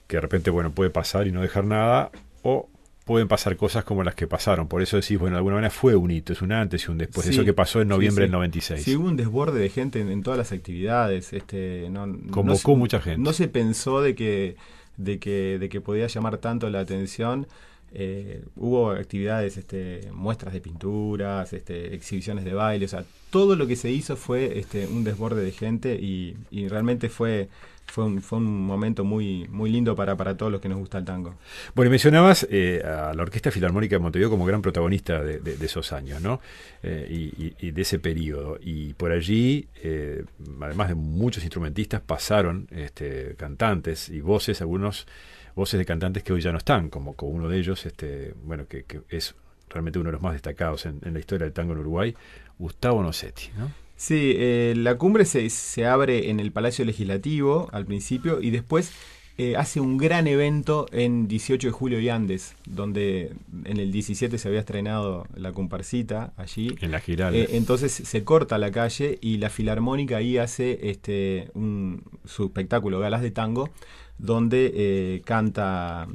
que 0.05 0.17
de 0.17 0.21
repente, 0.21 0.49
bueno, 0.49 0.71
puede 0.71 0.89
pasar 0.89 1.27
y 1.27 1.31
no 1.31 1.41
dejar 1.41 1.65
nada, 1.65 2.11
o 2.43 2.69
pueden 3.07 3.27
pasar 3.27 3.55
cosas 3.57 3.83
como 3.83 4.03
las 4.03 4.13
que 4.13 4.27
pasaron. 4.27 4.67
Por 4.67 4.83
eso 4.83 4.97
decís, 4.97 5.17
bueno, 5.17 5.35
de 5.35 5.37
alguna 5.39 5.55
manera 5.55 5.71
fue 5.71 5.95
un 5.95 6.11
hito, 6.11 6.33
es 6.33 6.43
un 6.43 6.51
antes 6.51 6.85
y 6.85 6.91
un 6.91 6.99
después. 6.99 7.25
eso 7.25 7.43
que 7.43 7.53
pasó 7.53 7.81
en 7.81 7.87
noviembre 7.87 8.25
del 8.25 8.31
96. 8.31 8.83
Sí, 8.83 8.95
hubo 8.95 9.07
un 9.07 9.15
desborde 9.15 9.59
de 9.59 9.69
gente 9.69 10.01
en, 10.01 10.21
todas 10.21 10.37
las 10.37 10.51
actividades. 10.51 11.33
Este, 11.33 11.87
no, 11.89 12.05
Convocó 12.29 12.75
mucha 12.75 12.99
gente. 13.01 13.19
No 13.19 13.33
se 13.33 13.47
pensó 13.47 14.01
de 14.01 14.13
que, 14.13 14.57
de 14.97 15.17
que, 15.17 15.57
de 15.59 15.69
que 15.69 15.81
podía 15.81 16.05
llamar 16.05 16.37
tanto 16.37 16.69
la 16.69 16.81
atención. 16.81 17.47
Eh, 17.93 18.43
hubo 18.57 18.91
actividades, 18.91 19.55
este, 19.55 20.09
muestras 20.11 20.53
de 20.53 20.59
pinturas, 20.59 21.53
este, 21.53 21.95
exhibiciones 21.95 22.43
de 22.43 22.53
baile, 22.53 22.83
o 22.83 22.89
sea, 22.89 23.05
todo 23.29 23.55
lo 23.55 23.65
que 23.65 23.77
se 23.77 23.89
hizo 23.89 24.17
fue 24.17 24.59
este, 24.59 24.85
un 24.87 25.05
desborde 25.05 25.41
de 25.41 25.51
gente 25.53 25.95
y, 25.95 26.35
y 26.51 26.67
realmente 26.67 27.07
fue 27.07 27.47
fue 27.87 28.05
un, 28.05 28.21
fue 28.21 28.39
un 28.39 28.65
momento 28.65 29.03
muy, 29.03 29.47
muy 29.49 29.69
lindo 29.69 29.95
para, 29.95 30.15
para 30.15 30.35
todos 30.35 30.51
los 30.51 30.61
que 30.61 30.69
nos 30.69 30.77
gusta 30.77 30.97
el 30.97 31.05
tango. 31.05 31.35
Bueno, 31.73 31.89
mencionabas 31.89 32.47
eh, 32.49 32.81
a 32.83 33.13
la 33.13 33.21
Orquesta 33.23 33.51
Filarmónica 33.51 33.95
de 33.95 33.99
Montevideo 33.99 34.29
como 34.29 34.45
gran 34.45 34.61
protagonista 34.61 35.21
de, 35.21 35.57
esos 35.65 35.91
años, 35.93 36.21
¿no? 36.21 36.39
Eh, 36.83 37.55
y, 37.59 37.71
de 37.71 37.81
ese 37.81 37.99
periodo. 37.99 38.57
Y 38.61 38.93
por 38.93 39.11
allí, 39.11 39.67
eh, 39.83 40.23
además 40.61 40.89
de 40.89 40.95
muchos 40.95 41.43
instrumentistas, 41.43 42.01
pasaron 42.01 42.67
este, 42.71 43.35
cantantes 43.35 44.09
y 44.09 44.21
voces, 44.21 44.61
algunos 44.61 45.07
voces 45.55 45.77
de 45.79 45.85
cantantes 45.85 46.23
que 46.23 46.33
hoy 46.33 46.41
ya 46.41 46.51
no 46.51 46.57
están, 46.59 46.89
como, 46.89 47.13
como 47.13 47.31
uno 47.31 47.49
de 47.49 47.57
ellos, 47.57 47.85
este, 47.85 48.33
bueno, 48.43 48.67
que, 48.67 48.85
es 49.09 49.35
realmente 49.69 49.99
uno 49.99 50.09
de 50.09 50.13
los 50.13 50.21
más 50.21 50.33
destacados 50.33 50.85
en, 50.85 50.99
en 51.03 51.13
la 51.13 51.19
historia 51.19 51.45
del 51.45 51.53
tango 51.53 51.73
en 51.73 51.79
Uruguay, 51.79 52.15
Gustavo 52.59 53.01
Nocetti, 53.01 53.49
¿no? 53.57 53.86
Sí, 53.97 54.33
eh, 54.37 54.75
la 54.77 54.95
cumbre 54.95 55.25
se, 55.25 55.49
se, 55.49 55.87
abre 55.87 56.29
en 56.29 56.39
el 56.39 56.51
Palacio 56.51 56.85
Legislativo 56.85 57.67
al 57.71 57.87
principio 57.87 58.39
y 58.39 58.51
después 58.51 58.91
eh, 59.39 59.55
hace 59.55 59.79
un 59.79 59.97
gran 59.97 60.27
evento 60.27 60.85
en 60.91 61.27
18 61.27 61.69
de 61.69 61.71
julio 61.71 61.99
y 61.99 62.07
Andes, 62.07 62.55
donde 62.67 63.33
en 63.65 63.79
el 63.79 63.91
17 63.91 64.37
se 64.37 64.47
había 64.47 64.59
estrenado 64.59 65.25
la 65.35 65.51
comparsita 65.51 66.31
allí. 66.37 66.75
En 66.79 66.91
la 66.91 66.99
giral. 66.99 67.33
Eh, 67.33 67.47
entonces 67.53 67.91
se 67.91 68.23
corta 68.23 68.59
la 68.59 68.71
calle 68.71 69.17
y 69.19 69.37
la 69.37 69.49
Filarmónica 69.49 70.17
ahí 70.17 70.37
hace 70.37 70.91
este 70.91 71.49
un, 71.55 72.03
su 72.23 72.45
espectáculo, 72.45 72.99
Galas 72.99 73.23
de 73.23 73.31
Tango, 73.31 73.71
donde 74.19 75.23
canta 75.25 76.07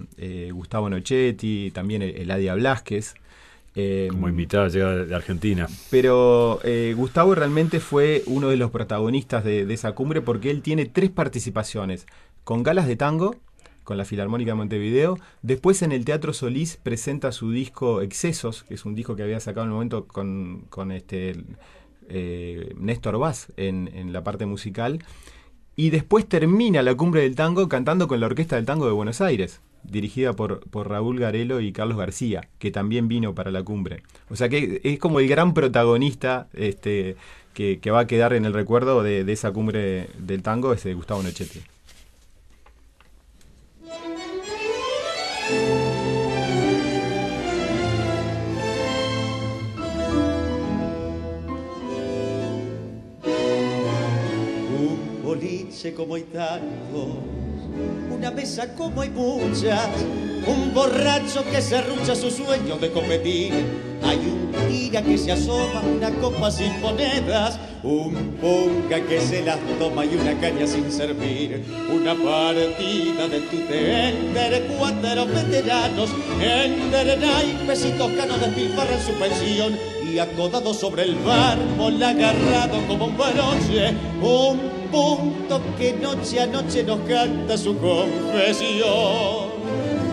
Gustavo 0.53 0.89
Nochetti, 0.89 1.73
también 1.73 2.03
Eladia 2.03 2.55
Blasquez, 2.55 3.15
eh, 3.75 4.09
Como 4.11 4.29
invitada 4.29 4.69
llega 4.69 4.95
de 5.05 5.15
Argentina. 5.15 5.67
Pero 5.91 6.61
eh, 6.63 6.95
Gustavo 6.97 7.35
realmente 7.35 7.81
fue 7.81 8.23
uno 8.27 8.49
de 8.49 8.57
los 8.57 8.71
protagonistas 8.71 9.45
de, 9.45 9.73
esa 9.73 9.93
cumbre 9.93 10.21
porque 10.21 10.51
él 10.51 10.63
tiene 10.63 10.87
tres 10.87 11.11
participaciones. 11.11 12.07
Con 12.45 12.63
galas 12.63 12.87
de 12.87 12.97
tango, 12.97 13.37
con 13.85 13.97
la 13.97 14.05
Filarmónica 14.05 14.51
de 14.51 14.57
Montevideo. 14.57 15.19
Después 15.43 15.83
en 15.83 15.93
el 15.93 16.05
Teatro 16.05 16.33
Solís 16.33 16.77
presenta 16.77 17.33
su 17.33 17.51
disco 17.51 18.03
Excesos, 18.03 18.65
que 18.65 18.75
es 18.75 18.85
un 18.85 18.95
disco 18.95 19.17
que 19.17 19.23
había 19.23 19.41
sacado 19.41 19.65
en 19.65 19.71
el 19.71 19.75
momento 19.75 20.07
con, 20.07 20.67
con 20.69 20.93
este, 20.93 21.37
eh, 22.09 22.75
Néstor 22.77 23.19
Vaz 23.19 23.53
en, 23.57 23.91
en 23.95 24.13
la 24.13 24.23
parte 24.23 24.45
musical. 24.45 25.03
Y 25.77 25.89
después 25.89 26.27
termina 26.27 26.83
la 26.83 26.95
cumbre 26.95 27.23
del 27.23 27.35
tango 27.35 27.69
cantando 27.69 28.07
con 28.07 28.21
la 28.21 28.27
Orquesta 28.27 28.57
del 28.57 28.67
Tango 28.67 28.85
de 28.85 28.93
Buenos 28.93 29.23
Aires 29.23 29.63
dirigida 29.85 30.33
por, 30.33 30.61
por 30.71 30.89
Raúl 30.89 31.19
Garelo 31.19 31.61
y 31.61 31.73
Carlos 31.73 31.99
García, 31.99 32.49
que 32.59 32.71
también 32.71 33.09
vino 33.09 33.35
para 33.35 33.51
la 33.51 33.63
cumbre. 33.63 34.03
O 34.31 34.37
sea 34.37 34.49
que 34.49 34.81
es 34.85 34.99
como 34.99 35.21
el 35.21 35.29
gran 35.29 35.55
protagonista 35.55 36.49
este, 36.55 37.17
que, 37.55 37.91
va 37.91 38.01
a 38.01 38.07
quedar 38.07 38.33
en 38.33 38.45
el 38.45 38.53
recuerdo 38.53 39.03
de, 39.03 39.31
esa 39.33 39.53
cumbre 39.53 40.09
del 40.19 40.43
tango, 40.43 40.73
es 40.73 40.85
de 40.85 40.95
Gustavo 40.95 41.23
Nochetti. 41.23 41.61
Un 54.75 55.95
como 55.97 56.17
una 58.11 58.31
mesa 58.31 58.69
como 58.75 59.01
hay 59.01 59.11
muchas, 59.11 59.89
un 60.47 60.73
borracho 60.73 61.45
que 61.51 61.61
se 61.61 61.77
arrucha 61.77 62.15
su 62.15 62.31
sueño 62.31 62.77
de 62.77 62.91
competir. 62.91 63.53
Hay 64.05 64.19
un 64.19 64.53
tira 64.69 65.03
que 65.03 65.17
se 65.17 65.33
asoma, 65.33 65.81
una 65.81 66.11
copa 66.11 66.51
sin 66.51 66.81
monedas, 66.81 67.59
un 67.83 68.37
punga 68.41 69.01
que 69.07 69.21
se 69.21 69.43
las 69.43 69.59
toma 69.79 70.05
y 70.05 70.15
una 70.17 70.39
caña 70.41 70.67
sin 70.67 70.91
servir. 70.91 71.65
Una 71.93 72.15
partida 72.15 73.29
de 73.29 73.41
tutender, 73.41 74.67
cuatro 74.79 75.27
veteranos, 75.27 76.11
entre 76.41 77.17
naipes 77.17 77.85
y 77.85 77.91
toscanos 77.93 78.41
despilfarran 78.41 79.01
su 79.01 79.13
pensión 79.13 79.77
y 80.13 80.19
acodado 80.19 80.75
sobre 80.75 81.05
el 81.05 81.17
mármol 81.17 82.03
agarrado 82.03 82.87
como 82.87 83.07
un 83.07 83.17
broche, 83.17 83.95
un 84.21 84.72
punto 84.93 85.61
que 85.79 85.95
noche 85.95 86.41
a 86.41 86.47
noche 86.47 86.85
nos 86.85 87.01
canta 87.01 87.57
su 87.57 87.77
confesión. 87.79 89.51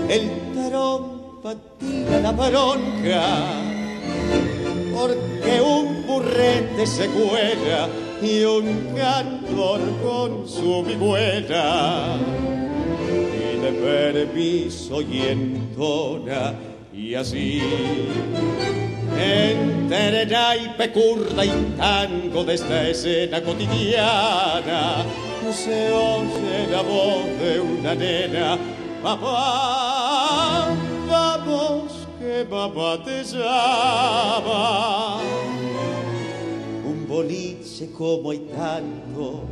El 0.09 0.29
trompa 0.55 1.53
tira 1.77 2.21
la 2.21 2.31
bronca, 2.31 3.25
porque 4.95 5.62
un 5.62 6.07
burrete 6.07 6.88
se 6.88 7.07
cuela 7.07 7.89
y 8.21 8.43
un 8.43 8.95
cantor 8.95 9.81
con 10.01 10.48
su 10.48 10.83
vihuela. 10.83 12.17
de 13.62 13.74
permiso 13.74 15.01
y 15.01 15.21
entona 15.21 16.55
y 16.93 17.13
así 17.13 17.62
entre 19.19 20.25
naipe, 20.25 20.91
curda 20.91 21.45
y 21.45 21.75
tango 21.77 22.43
de 22.43 22.53
esta 22.55 22.88
escena 22.88 23.41
cotidiana 23.41 25.05
se 25.53 25.91
oye 25.91 26.67
la 26.69 26.81
voz 26.81 27.25
de 27.39 27.59
una 27.59 27.95
nena. 27.95 28.57
Papá 29.01 30.67
vamos 31.09 32.07
que 32.19 32.45
papá 32.45 33.03
te 33.03 33.23
llama. 33.23 35.19
Un 36.85 37.07
boliche 37.07 37.91
como 37.97 38.31
hay 38.31 38.39
tantos 38.39 39.49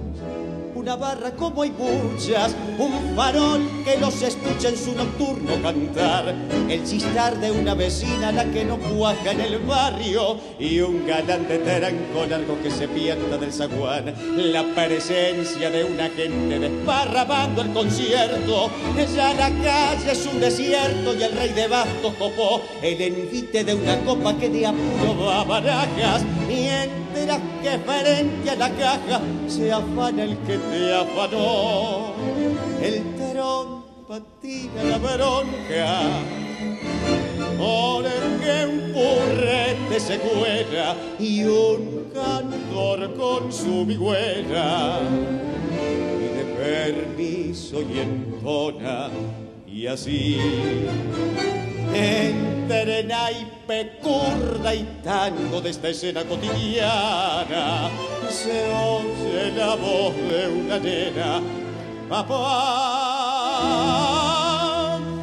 una 0.87 0.95
barra 0.95 1.31
como 1.31 1.63
hay 1.63 1.71
muchas, 1.71 2.55
un 2.77 3.13
farol 3.13 3.59
que 3.83 3.97
los 3.97 4.21
escucha 4.21 4.69
en 4.69 4.77
su 4.77 4.95
nocturno 4.95 5.61
cantar, 5.61 6.33
el 6.69 6.85
chistar 6.85 7.37
de 7.41 7.51
una 7.51 7.73
vecina 7.73 8.31
la 8.31 8.45
que 8.45 8.63
no 8.63 8.77
cuaja 8.77 9.31
en 9.31 9.41
el 9.41 9.59
barrio. 9.59 10.39
Y 10.57 10.79
un 10.79 11.05
galán 11.05 11.45
de 11.45 11.57
teranco 11.57 12.25
largo 12.29 12.57
que 12.63 12.71
se 12.71 12.87
pierda 12.87 13.37
del 13.37 13.51
zaguán, 13.51 14.13
la 14.37 14.63
presencia 14.73 15.69
de 15.69 15.83
una 15.83 16.07
gente 16.09 16.57
desparramando 16.57 17.63
el 17.63 17.73
concierto, 17.73 18.71
ya 19.13 19.33
la 19.33 19.49
calle 19.49 20.11
es 20.13 20.25
un 20.25 20.39
desierto 20.39 21.13
y 21.13 21.21
el 21.21 21.33
rey 21.33 21.49
de 21.49 21.67
bastos 21.67 22.13
copó. 22.13 22.61
El 22.81 23.01
envite 23.01 23.65
de 23.65 23.75
una 23.75 23.99
copa 24.05 24.37
que 24.37 24.49
de 24.49 24.65
apuro 24.65 25.25
va 25.25 25.41
a 25.41 25.43
barajas, 25.43 26.23
mientras 26.47 27.06
que 27.35 27.77
frente 27.79 28.49
a 28.49 28.55
la 28.55 28.69
caja 28.69 29.21
se 29.47 29.71
afana 29.71 30.23
el 30.23 30.37
que 30.39 30.57
te 30.57 30.93
afanó. 30.93 32.13
El 32.81 33.03
terón 33.15 33.83
patina 34.07 34.83
la 34.83 34.97
bronca, 34.97 36.01
por 37.57 38.05
el 38.05 38.39
que 38.39 38.65
un 38.65 38.93
purrete 38.93 39.99
se 39.99 40.17
cuela 40.19 40.95
y 41.19 41.43
un 41.43 42.11
cantor 42.13 43.13
con 43.15 43.51
su 43.51 43.85
vigüera. 43.85 44.99
Y 45.73 46.37
de 46.37 46.45
permiso 46.57 47.81
y 47.81 47.99
entona, 47.99 49.09
y 49.67 49.87
así 49.87 50.37
entre 51.93 53.03
naipe, 53.03 53.99
curda 54.01 54.73
y 54.73 54.83
tango 55.03 55.61
de 55.61 55.69
esta 55.69 55.89
escena 55.89 56.23
cotidiana 56.23 57.89
se 58.29 58.63
oye 58.73 59.51
la 59.55 59.75
voz 59.75 60.15
de 60.15 60.47
una 60.47 60.79
nena. 60.79 61.41
Papá, 62.09 62.37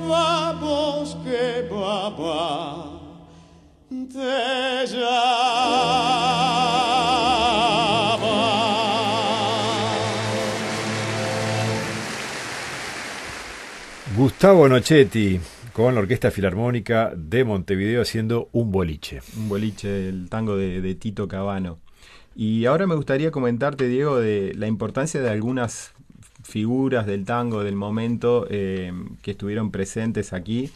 vamos 0.09 1.17
que 1.25 1.69
papá 1.71 2.91
te 4.13 4.85
Gustavo 14.17 14.69
Nochetti 14.69 15.41
con 15.75 15.93
la 15.97 16.01
Orquesta 16.01 16.31
Filarmónica 16.31 17.13
de 17.17 17.43
Montevideo 17.43 18.01
haciendo 18.01 18.49
un 18.53 18.71
boliche. 18.71 19.21
Un 19.37 19.49
boliche, 19.49 20.09
el 20.09 20.29
tango 20.31 20.57
de, 20.57 20.95
Tito 20.95 21.27
Cabano. 21.27 21.81
Y 22.37 22.67
ahora 22.67 22.87
me 22.87 22.95
gustaría 22.95 23.33
comentarte, 23.33 23.89
Diego, 23.89 24.21
de 24.21 24.55
la 24.55 24.69
importancia 24.69 25.21
de 25.21 25.29
algunas 25.29 25.93
figuras 26.45 27.07
del 27.07 27.25
tango 27.25 27.65
del 27.65 27.75
momento 27.75 28.47
eh, 28.51 28.93
que 29.21 29.33
estuvieron 29.33 29.73
presentes 29.73 30.33
aquí, 30.33 30.71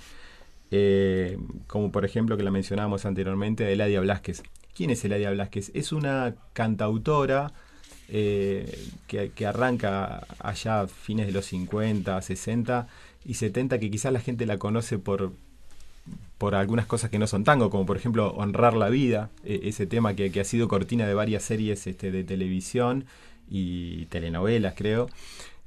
eh, 0.72 1.38
como 1.68 1.92
por 1.92 2.04
ejemplo 2.04 2.36
que 2.36 2.42
la 2.42 2.50
mencionábamos 2.50 3.06
anteriormente, 3.06 3.72
Eladia 3.72 4.00
Blasquez. 4.00 4.42
¿Quién 4.74 4.90
es 4.90 5.04
Eladia 5.04 5.30
Blasquez? 5.30 5.70
Es 5.74 5.92
una 5.92 6.34
cantautora 6.54 7.52
eh, 8.08 8.84
que, 9.06 9.30
que, 9.30 9.46
arranca 9.46 10.26
allá 10.40 10.80
a 10.80 10.88
fines 10.88 11.26
de 11.26 11.32
los 11.32 11.46
50, 11.46 12.20
60 12.20 12.88
y 13.24 13.34
70 13.34 13.78
que 13.78 13.90
quizás 13.90 14.12
la 14.12 14.20
gente 14.20 14.46
la 14.46 14.58
conoce 14.58 14.98
por, 14.98 15.32
por 16.38 16.54
algunas 16.54 16.86
cosas 16.86 17.10
que 17.10 17.18
no 17.18 17.26
son 17.26 17.44
tango, 17.44 17.70
como 17.70 17.86
por 17.86 17.96
ejemplo 17.96 18.30
Honrar 18.36 18.74
la 18.74 18.88
Vida, 18.88 19.30
e, 19.44 19.60
ese 19.64 19.86
tema 19.86 20.14
que, 20.14 20.40
ha 20.40 20.44
sido 20.44 20.68
cortina 20.68 21.06
de 21.06 21.14
varias 21.14 21.42
series 21.42 21.86
este, 21.86 22.10
de 22.10 22.24
televisión 22.24 23.04
y 23.50 24.06
telenovelas, 24.06 24.74
creo. 24.76 25.08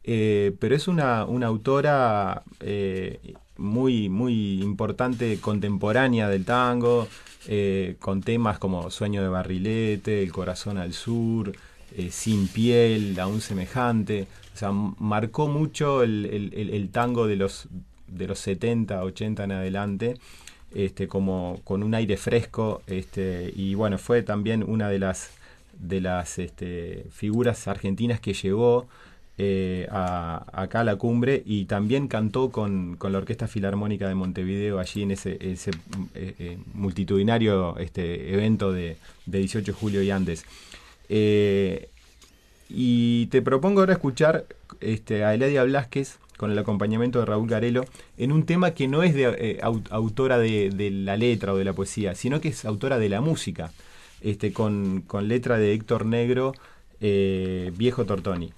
Eh, 0.03 0.55
pero 0.59 0.75
es 0.75 0.87
una, 0.87 1.25
una 1.25 1.47
autora 1.47 2.43
eh, 2.59 3.35
muy, 3.57 4.09
muy 4.09 4.61
importante, 4.61 5.39
contemporánea 5.39 6.27
del 6.27 6.45
tango, 6.45 7.07
eh, 7.47 7.95
con 7.99 8.21
temas 8.21 8.57
como 8.57 8.89
Sueño 8.89 9.21
de 9.21 9.29
Barrilete, 9.29 10.23
El 10.23 10.31
Corazón 10.31 10.77
al 10.77 10.93
Sur, 10.93 11.53
Sin 12.09 12.47
Piel, 12.47 13.19
Aún 13.19 13.41
Semejante. 13.41 14.27
Marcó 14.99 15.47
mucho 15.47 16.03
el, 16.03 16.89
tango 16.91 17.27
de 17.27 17.35
los, 17.35 17.67
de 18.07 18.27
los 18.27 18.39
70, 18.39 19.03
80 19.03 19.43
en 19.43 19.51
adelante. 19.51 20.17
Este, 20.73 21.09
como 21.09 21.59
con 21.65 21.83
un 21.83 21.93
aire 21.93 22.15
fresco 22.15 22.81
este, 22.87 23.51
y 23.53 23.75
bueno 23.75 23.97
fue 23.97 24.23
también 24.23 24.63
una 24.63 24.87
de 24.87 24.99
las 24.99 25.31
de 25.77 25.99
las 25.99 26.39
este, 26.39 27.05
figuras 27.11 27.67
argentinas 27.67 28.21
que 28.21 28.33
llegó 28.33 28.87
eh, 29.37 29.87
a, 29.89 30.45
acá 30.53 30.81
a 30.81 30.83
la 30.83 30.97
cumbre 30.97 31.41
y 31.45 31.65
también 31.65 32.07
cantó 32.07 32.51
con, 32.51 32.97
la 33.01 33.17
Orquesta 33.17 33.47
Filarmónica 33.47 34.07
de 34.07 34.13
Montevideo 34.13 34.77
allí 34.77 35.01
en 35.01 35.11
ese, 35.11 35.37
eh, 35.41 35.55
eh, 36.15 36.57
multitudinario 36.73 37.77
este, 37.77 38.33
evento 38.33 38.71
de, 38.71 38.97
de, 39.25 39.39
18 39.39 39.65
de 39.65 39.71
julio 39.71 40.03
y 40.03 40.11
antes. 40.11 40.45
Y 42.73 43.25
te 43.27 43.41
propongo 43.41 43.81
ahora 43.81 43.93
escuchar 43.93 44.45
este, 44.79 45.25
a 45.25 45.33
Eladia 45.33 45.63
Blasquez 45.63 46.19
con 46.37 46.51
el 46.51 46.57
acompañamiento 46.57 47.19
de 47.19 47.25
Raúl 47.25 47.47
Garelo 47.47 47.85
en 48.17 48.31
un 48.31 48.45
tema 48.45 48.71
que 48.71 48.87
no 48.87 49.03
es 49.03 49.13
de, 49.13 49.35
eh, 49.37 49.59
autora 49.61 50.39
de, 50.39 50.89
la 50.91 51.17
letra 51.17 51.53
o 51.53 51.57
de 51.57 51.65
la 51.65 51.73
poesía, 51.73 52.15
sino 52.15 52.39
que 52.41 52.49
es 52.49 52.65
autora 52.65 52.97
de 52.97 53.09
la 53.09 53.21
música, 53.21 53.71
este, 54.21 54.53
con, 54.53 55.03
letra 55.23 55.57
de 55.57 55.73
Héctor 55.73 56.05
Negro, 56.05 56.53
eh, 57.01 57.71
Viejo 57.75 58.05
Tortoni. 58.05 58.53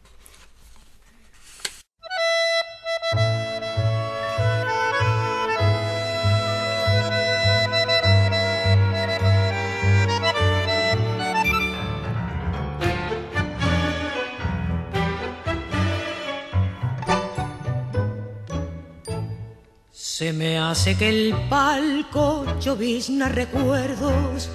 Se 20.23 20.31
me 20.31 20.57
hace 20.57 20.95
que 20.95 21.09
el 21.09 21.35
palco 21.49 22.45
llovizna 22.57 23.27
recuerdos 23.27 24.49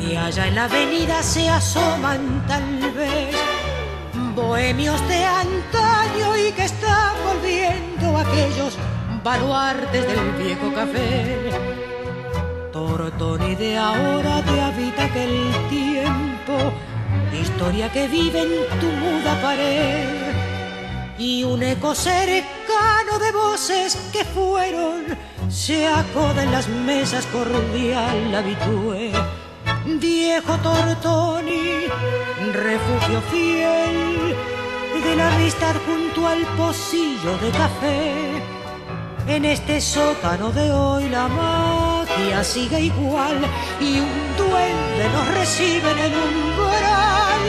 que 0.00 0.16
allá 0.16 0.46
en 0.46 0.54
la 0.54 0.64
avenida 0.64 1.22
se 1.22 1.50
asoman 1.50 2.46
tal 2.48 2.92
vez 2.92 3.36
bohemios 4.34 4.98
de 5.06 5.22
antaño 5.22 6.36
y 6.38 6.50
que 6.52 6.64
están 6.64 7.14
volviendo 7.26 8.16
aquellos 8.16 8.78
baluartes 9.22 10.06
del 10.06 10.30
viejo 10.42 10.72
café. 10.72 11.50
Tortoni 12.72 13.54
de 13.54 13.76
ahora 13.76 14.42
te 14.46 14.58
habita 14.62 15.04
aquel 15.04 15.52
tiempo, 15.68 16.72
historia 17.38 17.92
que 17.92 18.08
vive 18.08 18.44
en 18.44 18.80
tu 18.80 18.86
muda 18.86 19.42
pared 19.42 20.16
y 21.18 21.44
un 21.44 21.62
eco 21.62 21.94
cercano 22.76 23.18
de 23.18 23.32
voces 23.32 23.96
que 24.12 24.24
fueron 24.24 25.04
se 25.48 25.86
acoda 25.86 26.42
en 26.42 26.52
las 26.52 26.68
mesas 26.68 27.26
cordial 27.26 28.34
habitué. 28.34 29.12
Viejo 29.86 30.56
Tortoni, 30.58 31.86
refugio 32.52 33.20
fiel 33.30 34.34
de 35.04 35.16
la 35.16 35.34
amistad 35.34 35.74
junto 35.86 36.26
al 36.26 36.42
pocillo 36.56 37.38
de 37.38 37.50
café. 37.50 38.42
En 39.28 39.44
este 39.44 39.80
sótano 39.80 40.50
de 40.50 40.70
hoy 40.70 41.08
la 41.08 41.28
magia 41.28 42.44
sigue 42.44 42.80
igual 42.80 43.38
y 43.80 44.00
un 44.00 44.36
duende 44.36 45.08
nos 45.12 45.28
recibe 45.34 45.90
en 45.92 45.98
el 45.98 46.12
umbral. 46.12 47.42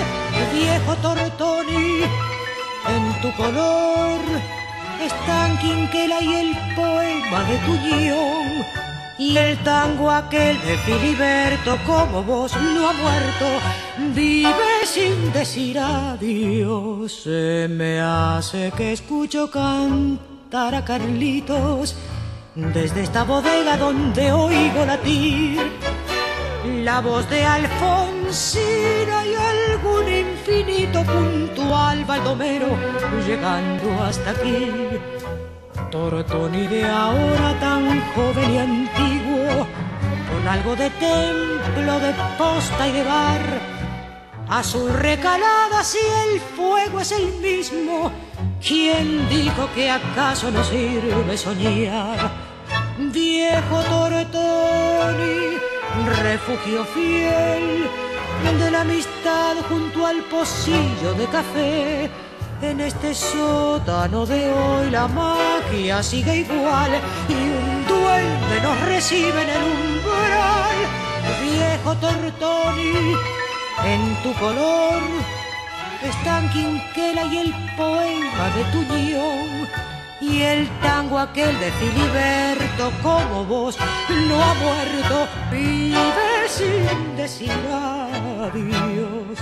Viejo 0.53 0.95
Tortoni, 1.01 2.03
en 2.87 3.21
tu 3.21 3.35
color 3.35 4.56
están 5.05 5.57
Quinquela 5.57 6.21
y 6.21 6.35
el 6.35 6.57
poema 6.75 7.43
de 7.43 7.57
tu 7.65 7.73
guion. 7.79 8.65
Y 9.19 9.35
el 9.35 9.57
tango 9.63 10.11
aquel 10.11 10.61
de 10.61 10.77
Filiberto, 10.77 11.77
como 11.85 12.23
vos 12.23 12.55
no 12.55 12.89
ha 12.89 12.93
muerto, 12.93 13.45
vive 14.13 14.85
sin 14.85 15.33
decir 15.33 15.79
adiós. 15.79 17.11
Se 17.23 17.67
me 17.67 17.99
hace 17.99 18.71
que 18.77 18.93
escucho 18.93 19.49
cantar 19.49 20.75
a 20.75 20.85
Carlitos 20.85 21.95
desde 22.53 23.03
esta 23.03 23.23
bodega 23.23 23.77
donde 23.77 24.31
oigo 24.31 24.85
latir 24.85 25.59
la 26.83 27.01
voz 27.01 27.29
de 27.29 27.43
Alfonsina 27.43 29.25
y 29.25 29.35
algún 30.67 30.69
infinito 30.69 31.03
puntual 31.03 32.05
baldomero 32.05 32.67
llegando 33.25 34.03
hasta 34.03 34.31
aquí. 34.31 34.71
Tortoni 35.91 36.67
de 36.67 36.85
ahora 36.85 37.57
tan 37.59 38.01
joven 38.13 38.53
y 38.53 38.57
antiguo, 38.57 39.67
con 40.29 40.47
algo 40.47 40.75
de 40.75 40.89
templo, 40.89 41.99
de 41.99 42.13
posta 42.37 42.87
y 42.87 42.91
de 42.91 43.03
bar, 43.03 43.41
azul 44.49 44.93
recalada 44.93 45.83
si 45.83 45.97
el 45.97 46.39
fuego 46.39 46.99
es 46.99 47.11
el 47.11 47.33
mismo. 47.39 48.11
¿Quién 48.65 49.29
dijo 49.29 49.69
que 49.75 49.89
acaso 49.89 50.51
no 50.51 50.63
sirve 50.63 51.37
soñar? 51.37 52.31
Viejo 52.97 53.79
Tortoni, 53.83 55.57
refugio 56.21 56.83
fiel 56.85 58.06
de 58.43 58.71
la 58.71 58.81
amistad 58.81 59.55
junto 59.67 60.05
al 60.05 60.23
pocillo 60.25 61.13
de 61.17 61.25
café. 61.27 62.09
En 62.61 62.79
este 62.81 63.13
sótano 63.13 64.25
de 64.25 64.51
hoy 64.51 64.89
la 64.89 65.07
magia 65.07 66.01
sigue 66.01 66.37
igual 66.37 66.91
y 67.29 67.33
un 67.33 67.85
duende 67.87 68.61
nos 68.61 68.79
recibe 68.81 69.41
en 69.41 69.49
el 69.49 69.63
umbral. 69.63 70.77
Viejo 71.41 71.95
Tortoni, 71.95 73.15
en 73.85 74.23
tu 74.23 74.33
color 74.39 75.01
están 76.03 76.49
Quinquela 76.51 77.25
y 77.25 77.37
el 77.37 77.53
poema 77.75 78.49
de 78.55 78.63
Tuñón 78.71 79.67
y 80.21 80.41
el 80.41 80.67
tango 80.79 81.19
aquel 81.19 81.59
de 81.59 81.71
Filiberto 81.71 82.91
como 83.03 83.45
vos 83.45 83.77
no 84.27 84.43
ha 84.43 84.53
muerto, 84.55 85.27
vive 85.51 86.47
sin 86.47 87.15
decir 87.15 87.51
adiós. 88.47 89.39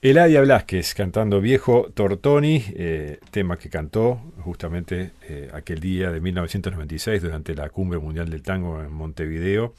Eladia 0.00 0.40
Blasquez 0.40 0.94
cantando 0.94 1.40
Viejo 1.40 1.88
Tortoni, 1.94 2.64
eh, 2.74 3.18
tema 3.30 3.56
que 3.56 3.70
cantó 3.70 4.20
justamente 4.40 5.12
eh, 5.28 5.48
aquel 5.52 5.78
día 5.78 6.10
de 6.10 6.20
1996 6.20 7.22
durante 7.22 7.54
la 7.54 7.70
Cumbre 7.70 8.00
Mundial 8.00 8.28
del 8.28 8.42
Tango 8.42 8.82
en 8.82 8.92
Montevideo, 8.92 9.74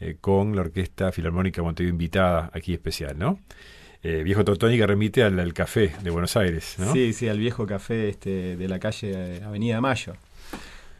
eh, 0.00 0.16
con 0.20 0.56
la 0.56 0.62
Orquesta 0.62 1.12
Filarmónica 1.12 1.62
Montevideo 1.62 1.92
invitada 1.92 2.50
aquí 2.52 2.72
especial, 2.72 3.18
¿no? 3.18 3.38
viejo 4.02 4.42
Tortoni 4.46 4.78
que 4.78 4.86
remite 4.86 5.22
al, 5.22 5.52
café 5.52 5.92
de 6.02 6.08
Buenos 6.08 6.34
Aires, 6.34 6.76
¿no? 6.78 6.90
Sí, 6.94 7.12
sí, 7.12 7.28
al 7.28 7.38
viejo 7.38 7.66
café 7.66 8.08
este, 8.08 8.56
de 8.56 8.66
la 8.66 8.78
calle 8.78 9.42
Avenida 9.44 9.78
Mayo. 9.82 10.14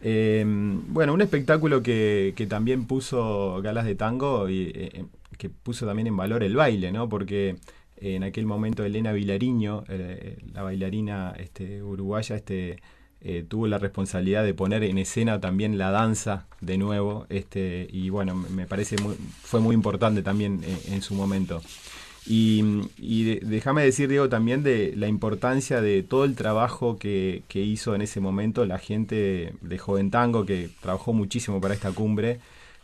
bueno, 0.03 1.15
un 1.15 1.23
espectáculo 1.23 1.83
que, 1.83 2.35
que, 2.37 2.47
también 2.47 2.85
puso 2.87 3.63
galas 3.63 3.87
de 3.87 3.95
tango 3.95 4.51
y 4.51 5.09
que 5.39 5.49
puso 5.51 5.87
también 5.87 6.07
en 6.07 6.17
valor 6.17 6.43
el 6.43 6.57
baile, 6.57 6.93
¿no? 6.93 7.09
Porque 7.09 7.57
en 8.01 8.25
aquel 8.25 8.47
momento 8.47 8.85
Elena 8.85 9.13
Vilariño, 9.13 9.85
eh, 9.89 10.39
la 10.53 10.63
bailarina 10.63 11.35
este, 11.39 11.83
uruguaya, 11.83 12.37
este, 12.37 12.81
eh, 13.21 13.45
tuvo 13.47 13.67
la 13.67 13.77
responsabilidad 13.77 14.45
de 14.45 14.55
poner 14.55 14.83
en 14.83 14.97
escena 14.97 15.41
también 15.41 15.77
la 15.77 15.91
danza 15.91 16.47
de 16.63 16.79
nuevo, 16.79 17.27
este, 17.29 17.87
y 17.93 18.09
bueno, 18.09 18.35
me 18.35 18.67
parece 18.67 18.97
muy, 19.03 19.15
fue 19.43 19.61
muy 19.61 19.75
importante 19.75 20.23
también 20.23 20.63
eh, 20.65 20.79
en, 20.93 21.03
su 21.03 21.15
momento. 21.15 21.61
Y, 22.27 22.63
déjame 23.41 23.83
decir, 23.83 24.09
Diego, 24.09 24.29
también 24.29 24.63
de 24.63 24.95
la 24.97 25.09
importancia 25.09 25.81
de 25.81 26.03
todo 26.03 26.25
el 26.25 26.37
trabajo 26.37 26.99
que, 26.99 27.43
que 27.49 27.61
hizo 27.61 27.95
en 27.95 28.03
ese 28.03 28.21
momento 28.21 28.65
la 28.65 28.79
gente 28.79 29.55
de 29.61 29.79
Joven 29.79 30.11
Tango, 30.11 30.47
que 30.47 30.71
trabajó 30.81 31.13
muchísimo 31.13 31.61
para 31.61 31.75
esta 31.75 31.93
cumbre, 31.93 32.39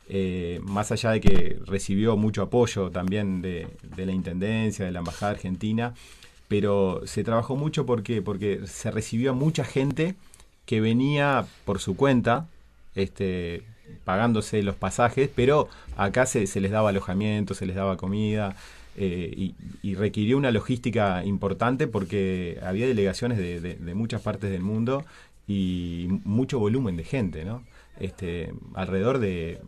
eh, 0.09 0.61
más 0.63 0.93
allá 0.93 1.11
de 1.11 1.21
que 1.21 1.59
recibió 1.67 2.17
mucho 2.17 2.43
apoyo 2.43 2.91
también 2.91 3.43
de, 3.43 3.67
la 3.97 4.13
Intendencia, 4.13 4.85
de 4.85 4.93
la 4.93 5.01
Embajada 5.01 5.33
Argentina, 5.33 5.95
pero 6.49 7.03
se 7.07 7.25
trabajó 7.25 7.57
mucho 7.57 7.87
porque, 7.87 8.23
porque 8.23 8.67
se 8.67 8.91
recibió 8.91 9.33
a 9.33 9.35
mucha 9.35 9.65
gente 9.65 10.15
que 10.65 10.81
venía 10.81 11.47
por 11.65 11.81
su 11.81 11.97
cuenta, 11.97 12.47
este, 12.95 13.65
pagándose 14.05 14.63
los 14.63 14.77
pasajes, 14.77 15.29
pero 15.35 15.69
acá 15.97 16.27
se, 16.27 16.47
les 16.61 16.71
daba 16.71 16.91
alojamiento, 16.91 17.55
se 17.55 17.67
les 17.67 17.77
daba 17.77 17.97
comida, 17.97 18.57
eh, 18.99 19.53
y, 19.83 19.95
requirió 19.95 20.39
una 20.39 20.51
logística 20.51 21.25
importante 21.25 21.87
porque 21.87 22.59
había 22.63 22.87
delegaciones 22.87 23.39
de, 23.39 23.61
de, 23.61 23.95
muchas 23.95 24.23
partes 24.23 24.51
del 24.51 24.63
mundo 24.63 25.05
y 25.47 26.09
mucho 26.25 26.59
volumen 26.59 26.97
de 26.97 27.05
gente, 27.05 27.45
¿no? 27.45 27.63
Este, 28.01 28.55
alrededor 28.75 29.19
de 29.19 29.61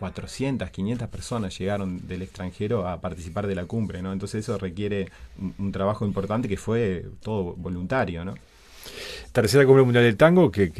400, 0.00 0.70
500 0.70 1.08
personas 1.08 1.56
llegaron 1.56 2.08
del 2.08 2.22
extranjero 2.22 2.88
a 2.88 3.00
participar 3.00 3.46
de 3.46 3.54
la 3.54 3.66
cumbre, 3.66 4.00
¿no? 4.02 4.12
Entonces 4.12 4.42
eso 4.42 4.58
requiere 4.58 5.10
un, 5.58 5.70
trabajo 5.70 6.06
importante 6.06 6.48
que 6.48 6.56
fue 6.56 7.04
todo 7.22 7.54
voluntario, 7.54 8.24
¿no? 8.24 8.34
Tercera 9.32 9.64
Cumbre 9.66 9.84
Mundial 9.84 10.04
del 10.04 10.16
Tango, 10.16 10.50
que, 10.50 10.72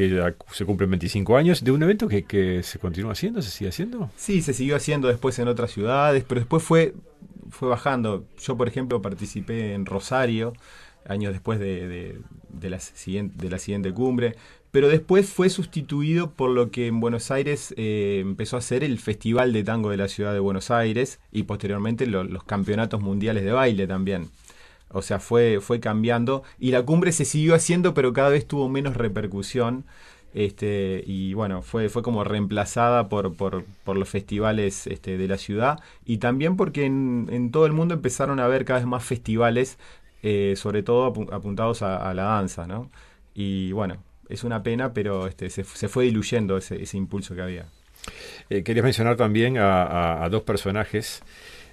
se 0.52 0.64
cumple 0.64 0.86
25 0.86 1.36
años, 1.36 1.62
de 1.62 1.70
un 1.70 1.82
evento 1.82 2.08
que, 2.08 2.24
que, 2.24 2.62
se 2.62 2.78
continúa 2.78 3.12
haciendo, 3.12 3.42
se 3.42 3.50
sigue 3.50 3.68
haciendo. 3.68 4.10
Sí, 4.16 4.40
se 4.42 4.54
siguió 4.54 4.74
haciendo 4.74 5.06
después 5.08 5.38
en 5.38 5.48
otras 5.48 5.70
ciudades, 5.70 6.24
pero 6.26 6.40
después 6.40 6.62
fue, 6.62 6.94
fue 7.50 7.68
bajando. 7.68 8.24
Yo, 8.40 8.56
por 8.56 8.66
ejemplo, 8.66 9.02
participé 9.02 9.74
en 9.74 9.84
Rosario, 9.84 10.54
años 11.06 11.32
después 11.32 11.60
de, 11.60 12.18
de, 12.48 12.70
la, 12.70 12.80
siguiente, 12.80 13.36
de 13.36 13.50
la 13.50 13.58
siguiente 13.58 13.92
cumbre 13.92 14.34
pero 14.70 14.88
después 14.88 15.28
fue 15.28 15.50
sustituido 15.50 16.30
por 16.30 16.50
lo 16.50 16.70
que 16.70 16.86
en 16.86 17.00
Buenos 17.00 17.30
Aires 17.30 17.74
eh, 17.76 18.20
empezó 18.20 18.56
a 18.56 18.60
ser 18.60 18.84
el 18.84 18.98
Festival 18.98 19.52
de 19.52 19.64
Tango 19.64 19.90
de 19.90 19.96
la 19.96 20.08
Ciudad 20.08 20.32
de 20.32 20.38
Buenos 20.38 20.70
Aires 20.70 21.20
y 21.32 21.44
posteriormente 21.44 22.06
los 22.06 22.44
campeonatos 22.44 23.00
mundiales 23.00 23.44
de 23.44 23.52
baile 23.52 23.86
también. 23.86 24.30
O 24.92 25.02
sea, 25.02 25.20
fue, 25.20 25.60
fue 25.60 25.80
cambiando 25.80 26.42
y 26.58 26.70
la 26.72 26.84
cumbre 26.84 27.12
se 27.12 27.24
siguió 27.24 27.54
haciendo, 27.54 27.94
pero 27.94 28.12
cada 28.12 28.28
vez 28.30 28.46
tuvo 28.46 28.68
menos 28.68 28.96
repercusión. 28.96 29.84
Este, 30.32 31.02
y 31.06 31.34
bueno, 31.34 31.62
fue, 31.62 31.88
fue 31.88 32.02
como 32.02 32.22
reemplazada 32.22 33.08
por, 33.08 33.34
por, 33.34 33.64
los 33.96 34.08
festivales 34.08 34.86
este, 34.86 35.18
de 35.18 35.26
la 35.26 35.38
ciudad 35.38 35.80
y 36.04 36.18
también 36.18 36.56
porque 36.56 36.84
en, 36.86 37.28
en, 37.32 37.50
todo 37.50 37.66
el 37.66 37.72
mundo 37.72 37.94
empezaron 37.94 38.38
a 38.38 38.44
haber 38.44 38.64
cada 38.64 38.78
vez 38.78 38.86
más 38.86 39.04
festivales, 39.04 39.76
eh, 40.22 40.54
sobre 40.56 40.84
todo 40.84 41.06
apuntados 41.32 41.82
a, 41.82 42.08
a 42.08 42.14
la 42.14 42.24
danza, 42.24 42.68
¿no? 42.68 42.90
Y 43.34 43.72
bueno, 43.72 43.96
es 44.30 44.44
una 44.44 44.62
pena, 44.62 44.92
pero 44.92 45.26
este, 45.26 45.50
se, 45.50 45.64
fue 45.64 46.04
diluyendo 46.04 46.56
ese, 46.56 46.96
impulso 46.96 47.34
que 47.34 47.42
había. 47.42 47.66
Eh, 48.48 48.62
querías 48.62 48.84
mencionar 48.84 49.16
también 49.16 49.56
a, 49.58 50.26
dos 50.30 50.42
personajes 50.42 51.22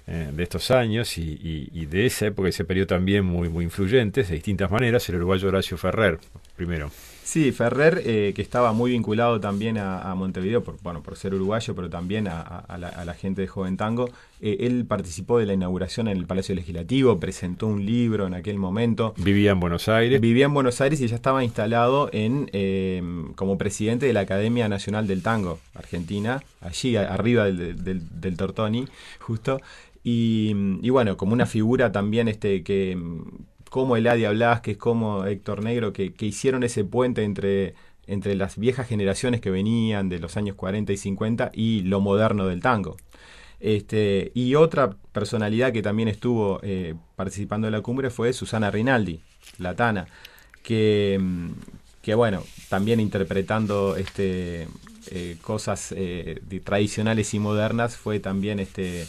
eh, 0.06 0.30
de 0.32 0.42
estos 0.42 0.70
años 0.70 1.16
y, 1.16 1.86
de 1.86 2.06
esa 2.06 2.26
época, 2.26 2.48
ese 2.48 2.64
periodo 2.64 2.88
también 2.88 3.24
muy, 3.24 3.48
muy 3.48 3.64
influyentes, 3.64 4.28
de 4.28 4.34
distintas 4.34 4.70
maneras, 4.70 5.08
el 5.08 5.16
uruguayo 5.16 5.48
Horacio 5.48 5.76
Ferrer, 5.76 6.18
primero. 6.56 6.90
Sí, 7.28 7.52
Ferrer, 7.52 8.00
eh, 8.06 8.32
que 8.34 8.40
estaba 8.40 8.72
muy 8.72 8.92
vinculado 8.92 9.38
también 9.38 9.76
a, 9.76 10.14
Montevideo, 10.14 10.64
por, 10.64 10.80
bueno, 10.80 11.02
por 11.02 11.14
ser 11.14 11.34
uruguayo, 11.34 11.74
pero 11.74 11.90
también 11.90 12.26
a, 12.26 12.64
la, 12.78 13.12
gente 13.12 13.42
de 13.42 13.46
Joven 13.46 13.76
Tango. 13.76 14.08
Eh, 14.40 14.56
él 14.60 14.86
participó 14.86 15.38
de 15.38 15.44
la 15.44 15.52
inauguración 15.52 16.08
en 16.08 16.16
el 16.16 16.24
Palacio 16.24 16.54
Legislativo, 16.54 17.20
presentó 17.20 17.66
un 17.66 17.84
libro 17.84 18.26
en 18.26 18.32
aquel 18.32 18.56
momento. 18.56 19.12
Vivía 19.18 19.50
en 19.50 19.60
Buenos 19.60 19.90
Aires. 19.90 20.22
Vivía 20.22 20.46
en 20.46 20.54
Buenos 20.54 20.80
Aires 20.80 21.02
y 21.02 21.06
ya 21.06 21.16
estaba 21.16 21.44
instalado 21.44 22.08
en 22.14 22.48
eh, 22.54 23.02
como 23.34 23.58
presidente 23.58 24.06
de 24.06 24.14
la 24.14 24.20
Academia 24.20 24.66
Nacional 24.70 25.06
del 25.06 25.22
Tango 25.22 25.58
Argentina, 25.74 26.42
allí 26.62 26.96
arriba 26.96 27.44
del, 27.44 28.36
Tortoni, 28.38 28.86
justo. 29.20 29.60
Y, 30.02 30.54
y, 30.80 30.88
bueno, 30.88 31.18
como 31.18 31.34
una 31.34 31.44
figura 31.44 31.92
también 31.92 32.26
este 32.26 32.62
que 32.62 32.96
como 33.70 33.96
Eladia 33.96 34.30
Blasquez, 34.30 34.76
como 34.76 35.24
Héctor 35.24 35.62
Negro, 35.62 35.92
que, 35.92 36.12
hicieron 36.20 36.62
ese 36.62 36.84
puente 36.84 37.24
entre, 37.24 37.74
entre 38.06 38.34
las 38.34 38.58
viejas 38.58 38.88
generaciones 38.88 39.40
que 39.40 39.50
venían 39.50 40.08
de 40.08 40.18
los 40.18 40.36
años 40.36 40.56
40 40.56 40.92
y 40.92 40.96
50 40.96 41.50
y 41.54 41.82
lo 41.82 42.00
moderno 42.00 42.46
del 42.46 42.60
tango. 42.60 42.96
Este, 43.60 44.30
y 44.34 44.54
otra 44.54 44.96
personalidad 45.12 45.72
que 45.72 45.82
también 45.82 46.08
estuvo 46.08 46.60
eh, 46.62 46.94
participando 47.16 47.66
en 47.66 47.72
la 47.72 47.80
cumbre 47.80 48.10
fue 48.10 48.32
Susana 48.32 48.70
Rinaldi, 48.70 49.20
la 49.58 49.74
Tana, 49.74 50.06
que, 50.62 51.20
que 52.02 52.14
bueno, 52.14 52.44
también 52.68 53.00
interpretando 53.00 53.96
este, 53.96 54.68
eh, 55.10 55.36
cosas 55.42 55.92
eh, 55.96 56.40
tradicionales 56.64 57.34
y 57.34 57.40
modernas, 57.40 57.96
fue 57.96 58.20
también 58.20 58.60
este, 58.60 59.06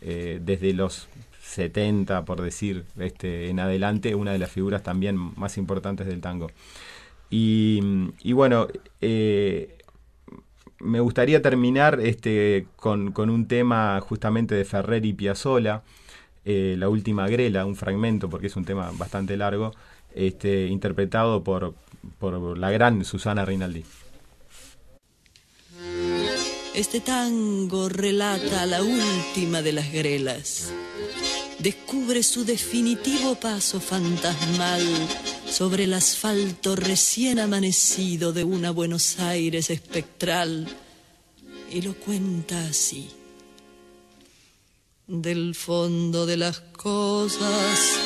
desde 0.00 0.72
los 0.72 1.08
70, 1.52 2.24
por 2.24 2.40
decir, 2.40 2.84
este, 2.98 3.48
en 3.50 3.60
adelante, 3.60 4.14
una 4.14 4.32
de 4.32 4.38
las 4.38 4.50
figuras 4.50 4.82
también 4.82 5.16
más 5.36 5.58
importantes 5.58 6.06
del 6.06 6.20
tango. 6.20 6.50
Y, 7.30 7.80
bueno, 8.32 8.68
eh, 9.00 9.78
me 10.80 11.00
gustaría 11.00 11.40
terminar 11.40 12.00
este, 12.00 12.66
con, 12.76 13.12
un 13.16 13.48
tema 13.48 14.00
justamente 14.00 14.54
de 14.54 14.64
Ferrer 14.64 15.04
y 15.06 15.12
Piazzolla, 15.14 15.82
eh, 16.44 16.74
La 16.78 16.88
Última 16.88 17.28
Grela, 17.28 17.64
un 17.64 17.76
fragmento, 17.76 18.28
porque 18.28 18.48
es 18.48 18.56
un 18.56 18.64
tema 18.64 18.90
bastante 18.94 19.36
largo, 19.36 19.72
este, 20.14 20.66
interpretado 20.66 21.42
por, 21.42 21.74
por 22.18 22.58
la 22.58 22.70
gran 22.70 23.04
Susana 23.04 23.44
Rinaldi. 23.44 23.84
Este 26.74 27.00
tango 27.00 27.90
relata 27.90 28.64
la 28.64 28.82
última 28.82 29.60
de 29.60 29.72
las 29.72 29.92
grelas 29.92 30.72
descubre 31.62 32.24
su 32.24 32.44
definitivo 32.44 33.36
paso 33.36 33.80
fantasmal 33.80 34.82
sobre 35.48 35.84
el 35.84 35.94
asfalto 35.94 36.74
recién 36.74 37.38
amanecido 37.38 38.32
de 38.32 38.42
una 38.42 38.72
Buenos 38.72 39.20
Aires 39.20 39.70
espectral 39.70 40.66
y 41.70 41.82
lo 41.82 41.94
cuenta 41.94 42.66
así. 42.66 43.08
del 45.06 45.54
fondo 45.54 46.26
de 46.26 46.36
las 46.36 46.60
cosas 46.60 47.98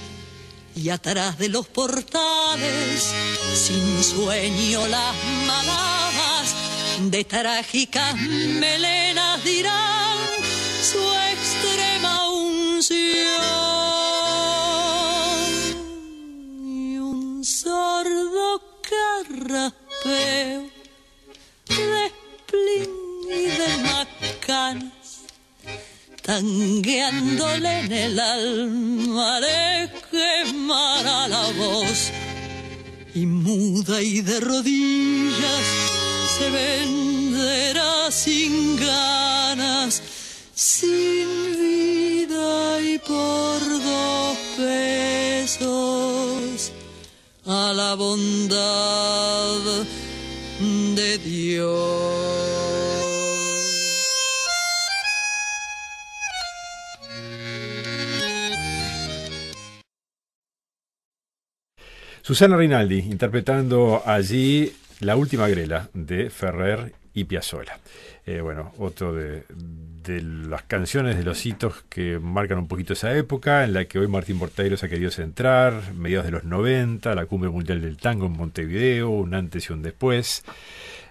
Y 0.76 0.90
atrás 0.90 1.38
de 1.38 1.50
los 1.50 1.68
portales, 1.68 3.14
sin 3.54 4.04
sueño 4.04 4.88
las 4.88 5.16
maladas 5.46 6.54
de 7.00 7.24
trágicas 7.24 8.16
melenas 8.16 9.44
dirán 9.44 10.18
su 10.92 11.00
extrema 11.32 12.30
unción 12.32 13.06
y 16.66 16.98
un 16.98 17.44
sordo 17.46 18.62
carraspeo 18.82 20.65
tangueándole 26.26 27.80
en 27.82 27.92
el 27.92 28.20
alma 28.20 29.40
le 29.40 29.92
quemará 30.10 31.28
la 31.28 31.52
voz 31.52 32.12
y 33.14 33.26
muda 33.28 34.02
y 34.02 34.22
de 34.22 34.40
rodillas 34.40 35.66
se 36.38 36.50
venderá 36.50 38.12
sin 38.12 38.76
ganas, 38.76 40.02
sin 40.56 41.28
vida 41.58 42.82
y 42.82 42.98
por 43.00 43.60
dos 43.90 44.38
pesos 44.58 45.62
a 47.46 47.72
la 47.74 47.94
bondad 47.94 49.86
de 50.96 51.18
Dios. 51.20 52.15
Susana 62.26 62.58
Rinaldi 62.58 62.98
interpretando 62.98 64.02
allí 64.04 64.74
La 65.02 65.16
última 65.16 65.48
grela 65.48 65.92
de 65.94 66.32
Ferrer 66.32 66.92
y 67.14 67.26
Piazzolla. 67.26 67.78
Eh, 68.26 68.42
bueno, 68.42 68.74
otro 68.80 69.14
de, 69.14 69.44
las 70.08 70.64
canciones, 70.64 71.18
de 71.18 71.24
los 71.24 71.46
hitos 71.46 71.84
que 71.88 72.18
marcan 72.18 72.58
un 72.58 72.68
poquito 72.68 72.94
esa 72.94 73.16
época, 73.16 73.64
en 73.64 73.74
la 73.74 73.86
que 73.86 74.00
hoy 74.00 74.08
Martín 74.08 74.40
Porteiro 74.40 74.76
se 74.76 74.88
ha 74.88 74.90
querido 74.90 75.12
centrar, 75.12 75.94
mediados 75.94 76.26
de 76.26 76.32
los 76.32 76.46
90, 76.46 77.14
la 77.14 77.28
cumbre 77.28 77.52
mundial 77.52 77.80
del 77.80 77.98
tango 77.98 78.26
en 78.26 78.32
Montevideo, 78.32 79.08
un 79.08 79.36
antes 79.36 79.70
y 79.70 79.74
un 79.74 79.84
después. 79.84 80.44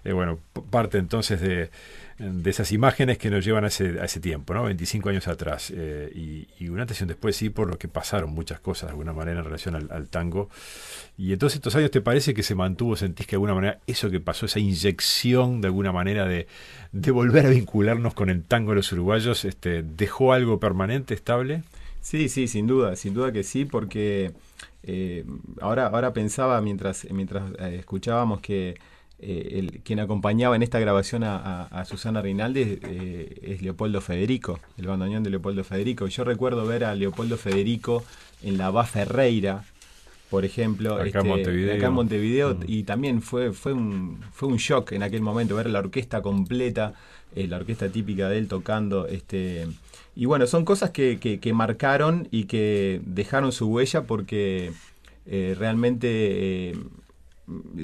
Eh, 0.05 0.13
bueno, 0.13 0.39
parte 0.71 0.99
entonces 0.99 1.41
de, 1.41 1.71
de 2.19 2.51
esas 2.51 2.71
imágenes 2.73 3.19
que 3.19 3.29
nos 3.31 3.45
llevan 3.45 3.65
a 3.65 3.69
ese, 3.69 4.21
tiempo, 4.21 4.55
¿no? 4.55 4.65
25 4.65 5.09
años 5.09 5.27
atrás. 5.27 5.73
Eh, 5.75 6.13
y, 6.15 6.47
y, 6.65 6.69
un 6.69 6.79
antes 6.79 7.01
y 7.01 7.05
un 7.05 7.09
después, 7.09 7.35
sí, 7.35 7.51
por 7.51 7.69
lo 7.69 7.79
que 7.79 7.89
pasaron 7.89 8.31
muchas 8.31 8.61
cosas 8.61 8.89
de 8.89 8.91
alguna 8.91 9.13
manera 9.13 9.39
en 9.39 9.45
relación 9.45 9.75
al, 9.75 10.09
tango. 10.09 10.49
Y 11.19 11.33
entonces 11.33 11.57
estos 11.57 11.75
años 11.75 11.91
te 11.91 12.01
parece 12.01 12.35
que 12.35 12.43
se 12.43 12.55
mantuvo, 12.55 12.97
sentís 12.97 13.27
que 13.27 13.33
de 13.33 13.37
alguna 13.37 13.55
manera 13.55 13.81
eso 13.87 14.11
que 14.11 14.21
pasó, 14.21 14.47
esa 14.47 14.61
inyección 14.61 15.61
de 15.61 15.69
alguna 15.69 15.91
manera 15.91 16.27
de, 16.27 16.47
de 16.93 17.11
volver 17.11 17.47
a 17.47 17.51
vincularnos 17.51 18.15
con 18.15 18.31
el 18.31 18.45
tango 18.45 18.71
de 18.71 18.77
los 18.77 18.93
uruguayos, 18.93 19.45
este, 19.45 19.83
¿dejó 19.83 20.33
algo 20.33 20.61
permanente, 20.61 21.15
estable? 21.15 21.63
Sí, 22.01 22.29
sí, 22.29 22.47
sin 22.47 22.67
duda, 22.67 22.95
sin 22.97 23.15
duda 23.15 23.33
que 23.33 23.43
sí, 23.43 23.65
porque 23.65 24.33
eh, 24.83 25.25
ahora, 25.61 25.87
ahora 25.87 26.13
pensaba 26.13 26.61
mientras, 26.61 27.07
mientras 27.11 27.51
escuchábamos 27.59 28.41
que 28.41 28.75
eh, 29.27 29.59
el, 29.59 29.81
quien 29.83 30.01
acompañaba 30.01 30.55
en 30.55 30.63
esta 30.63 30.79
grabación 30.79 31.25
a, 31.25 31.37
a, 31.37 31.63
a 31.81 31.85
Susana 31.87 32.21
Rinaldi 32.21 32.79
eh, 32.83 33.39
es 33.43 33.63
Leopoldo 33.63 34.01
Federico, 34.01 34.61
el 34.77 34.87
bandoneón 34.87 35.23
de 35.23 35.31
Leopoldo 35.31 35.65
Federico. 35.65 36.07
Yo 36.07 36.25
recuerdo 36.25 36.67
ver 36.67 36.85
a 36.85 36.95
Leopoldo 36.95 37.37
Federico 37.39 38.05
en 38.43 38.59
la 38.59 38.71
Va 38.71 38.85
Ferreira, 38.85 39.65
por 40.31 40.45
ejemplo, 40.45 40.95
acá 40.95 41.05
este, 41.07 41.19
en 41.21 41.27
Montevideo, 41.29 41.77
acá 41.77 41.87
en 41.87 41.93
Montevideo 41.93 42.55
Mm. 42.55 42.65
y 42.67 42.83
también 42.83 43.23
fue, 43.23 43.53
fue, 43.53 43.73
un, 43.73 44.19
fue 44.33 44.49
un 44.49 44.57
shock 44.57 44.93
en 44.93 45.03
aquel 45.03 45.23
momento 45.23 45.55
ver 45.57 45.71
la 45.71 45.79
orquesta 45.79 46.21
completa, 46.23 46.93
eh, 47.35 47.47
la 47.47 47.57
orquesta 47.57 47.89
típica 47.89 48.29
de 48.29 48.39
él 48.39 48.49
tocando. 48.49 49.07
Este, 49.07 49.67
y 50.17 50.27
bueno, 50.27 50.47
son 50.47 50.65
cosas 50.65 50.91
que, 50.91 51.19
que, 51.19 51.41
que 51.41 51.53
marcaron 51.53 52.29
y 52.31 52.45
que 52.45 53.01
dejaron 53.07 53.53
su 53.53 53.69
huella 53.69 54.03
porque 54.03 54.73
eh, 55.27 55.55
realmente 55.59 56.09
eh, 56.11 56.77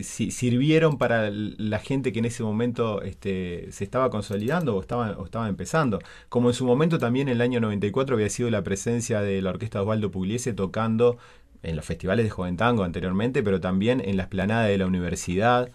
si- 0.02 0.30
sirvieron 0.30 0.96
para 0.98 1.30
la 1.30 1.78
gente 1.78 2.12
que 2.12 2.20
en 2.20 2.24
ese 2.24 2.42
momento 2.42 3.02
este, 3.02 3.68
se 3.72 3.84
estaba 3.84 4.10
consolidando 4.10 4.76
o 4.76 4.80
estaba, 4.80 5.12
o 5.18 5.24
estaba 5.24 5.48
empezando. 5.48 5.98
Como 6.28 6.48
en 6.50 6.54
su 6.54 6.64
momento 6.64 6.98
también 6.98 7.28
en 7.28 7.34
el 7.36 7.40
año 7.42 7.60
94 7.60 8.14
había 8.16 8.28
sido 8.30 8.50
la 8.50 8.62
presencia 8.62 9.20
de 9.20 9.42
la 9.42 9.50
orquesta 9.50 9.82
Osvaldo 9.82 10.10
Pugliese 10.10 10.52
tocando 10.52 11.18
en 11.62 11.76
los 11.76 11.84
festivales 11.84 12.24
de 12.24 12.30
Joven 12.30 12.56
Tango 12.56 12.84
anteriormente, 12.84 13.42
pero 13.42 13.60
también 13.60 14.00
en 14.04 14.16
la 14.16 14.22
esplanada 14.22 14.64
de 14.64 14.78
la 14.78 14.86
universidad, 14.86 15.70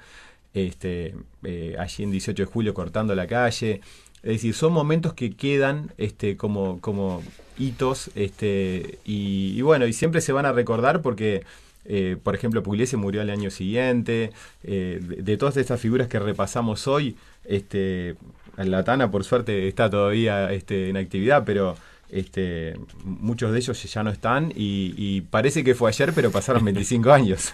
este, 0.54 1.16
eh, 1.44 1.76
allí 1.78 2.04
en 2.04 2.12
18 2.12 2.44
de 2.44 2.48
julio 2.48 2.74
cortando 2.74 3.14
la 3.14 3.28
calle. 3.28 3.82
Es 4.24 4.32
decir, 4.32 4.56
son 4.56 4.74
momentos 4.74 5.14
que 5.14 5.36
quedan 5.36 5.92
este, 5.98 6.38
como, 6.38 6.82
como 6.82 7.22
hitos 7.60 8.10
este, 8.16 8.98
y 9.06 9.62
bueno, 9.62 9.86
y 9.86 9.94
siempre 9.94 10.22
se 10.22 10.32
van 10.34 10.48
a 10.48 10.52
recordar 10.52 11.02
porque 11.04 11.44
eh, 11.86 12.18
por 12.22 12.36
ejemplo, 12.36 12.64
Pugliese 12.64 12.98
murió 12.98 13.22
al 13.22 13.30
año 13.30 13.52
siguiente. 13.52 14.32
Eh, 14.64 15.00
de, 15.02 15.16
de, 15.18 15.38
todas 15.38 15.58
estas 15.58 15.80
figuras 15.80 16.08
que 16.08 16.20
repasamos 16.20 16.88
hoy, 16.88 17.16
este, 17.46 18.16
la 18.58 18.84
Tana, 18.84 19.12
por 19.12 19.24
suerte, 19.24 19.68
está 19.68 19.90
todavía 19.90 20.52
este, 20.52 20.90
en 20.90 20.98
actividad, 20.98 21.44
pero 21.46 21.76
este, 22.10 22.76
muchos 23.04 23.52
de 23.52 23.58
ellos 23.58 23.82
ya 23.84 24.04
no 24.04 24.10
están 24.10 24.52
y, 24.56 24.94
y, 24.96 25.22
parece 25.22 25.64
que 25.64 25.76
fue 25.76 25.90
ayer, 25.90 26.14
pero 26.14 26.32
pasaron 26.32 26.64
25 26.66 27.12
años. 27.12 27.54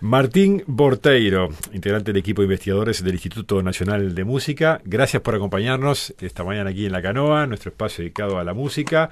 Martín 0.00 0.64
Borteiro, 0.66 1.50
integrante 1.72 2.12
del 2.12 2.20
equipo 2.20 2.42
de 2.42 2.46
investigadores 2.46 3.02
del 3.02 3.14
Instituto 3.14 3.62
Nacional 3.62 4.14
de 4.14 4.24
Música, 4.24 4.80
gracias 4.84 5.22
por 5.22 5.34
acompañarnos 5.34 6.14
esta 6.20 6.44
mañana 6.44 6.70
aquí 6.70 6.86
en 6.86 6.92
La 6.92 7.02
Canoa, 7.02 7.46
nuestro 7.46 7.70
espacio 7.70 8.02
dedicado 8.02 8.38
a 8.38 8.44
la 8.44 8.54
música. 8.54 9.10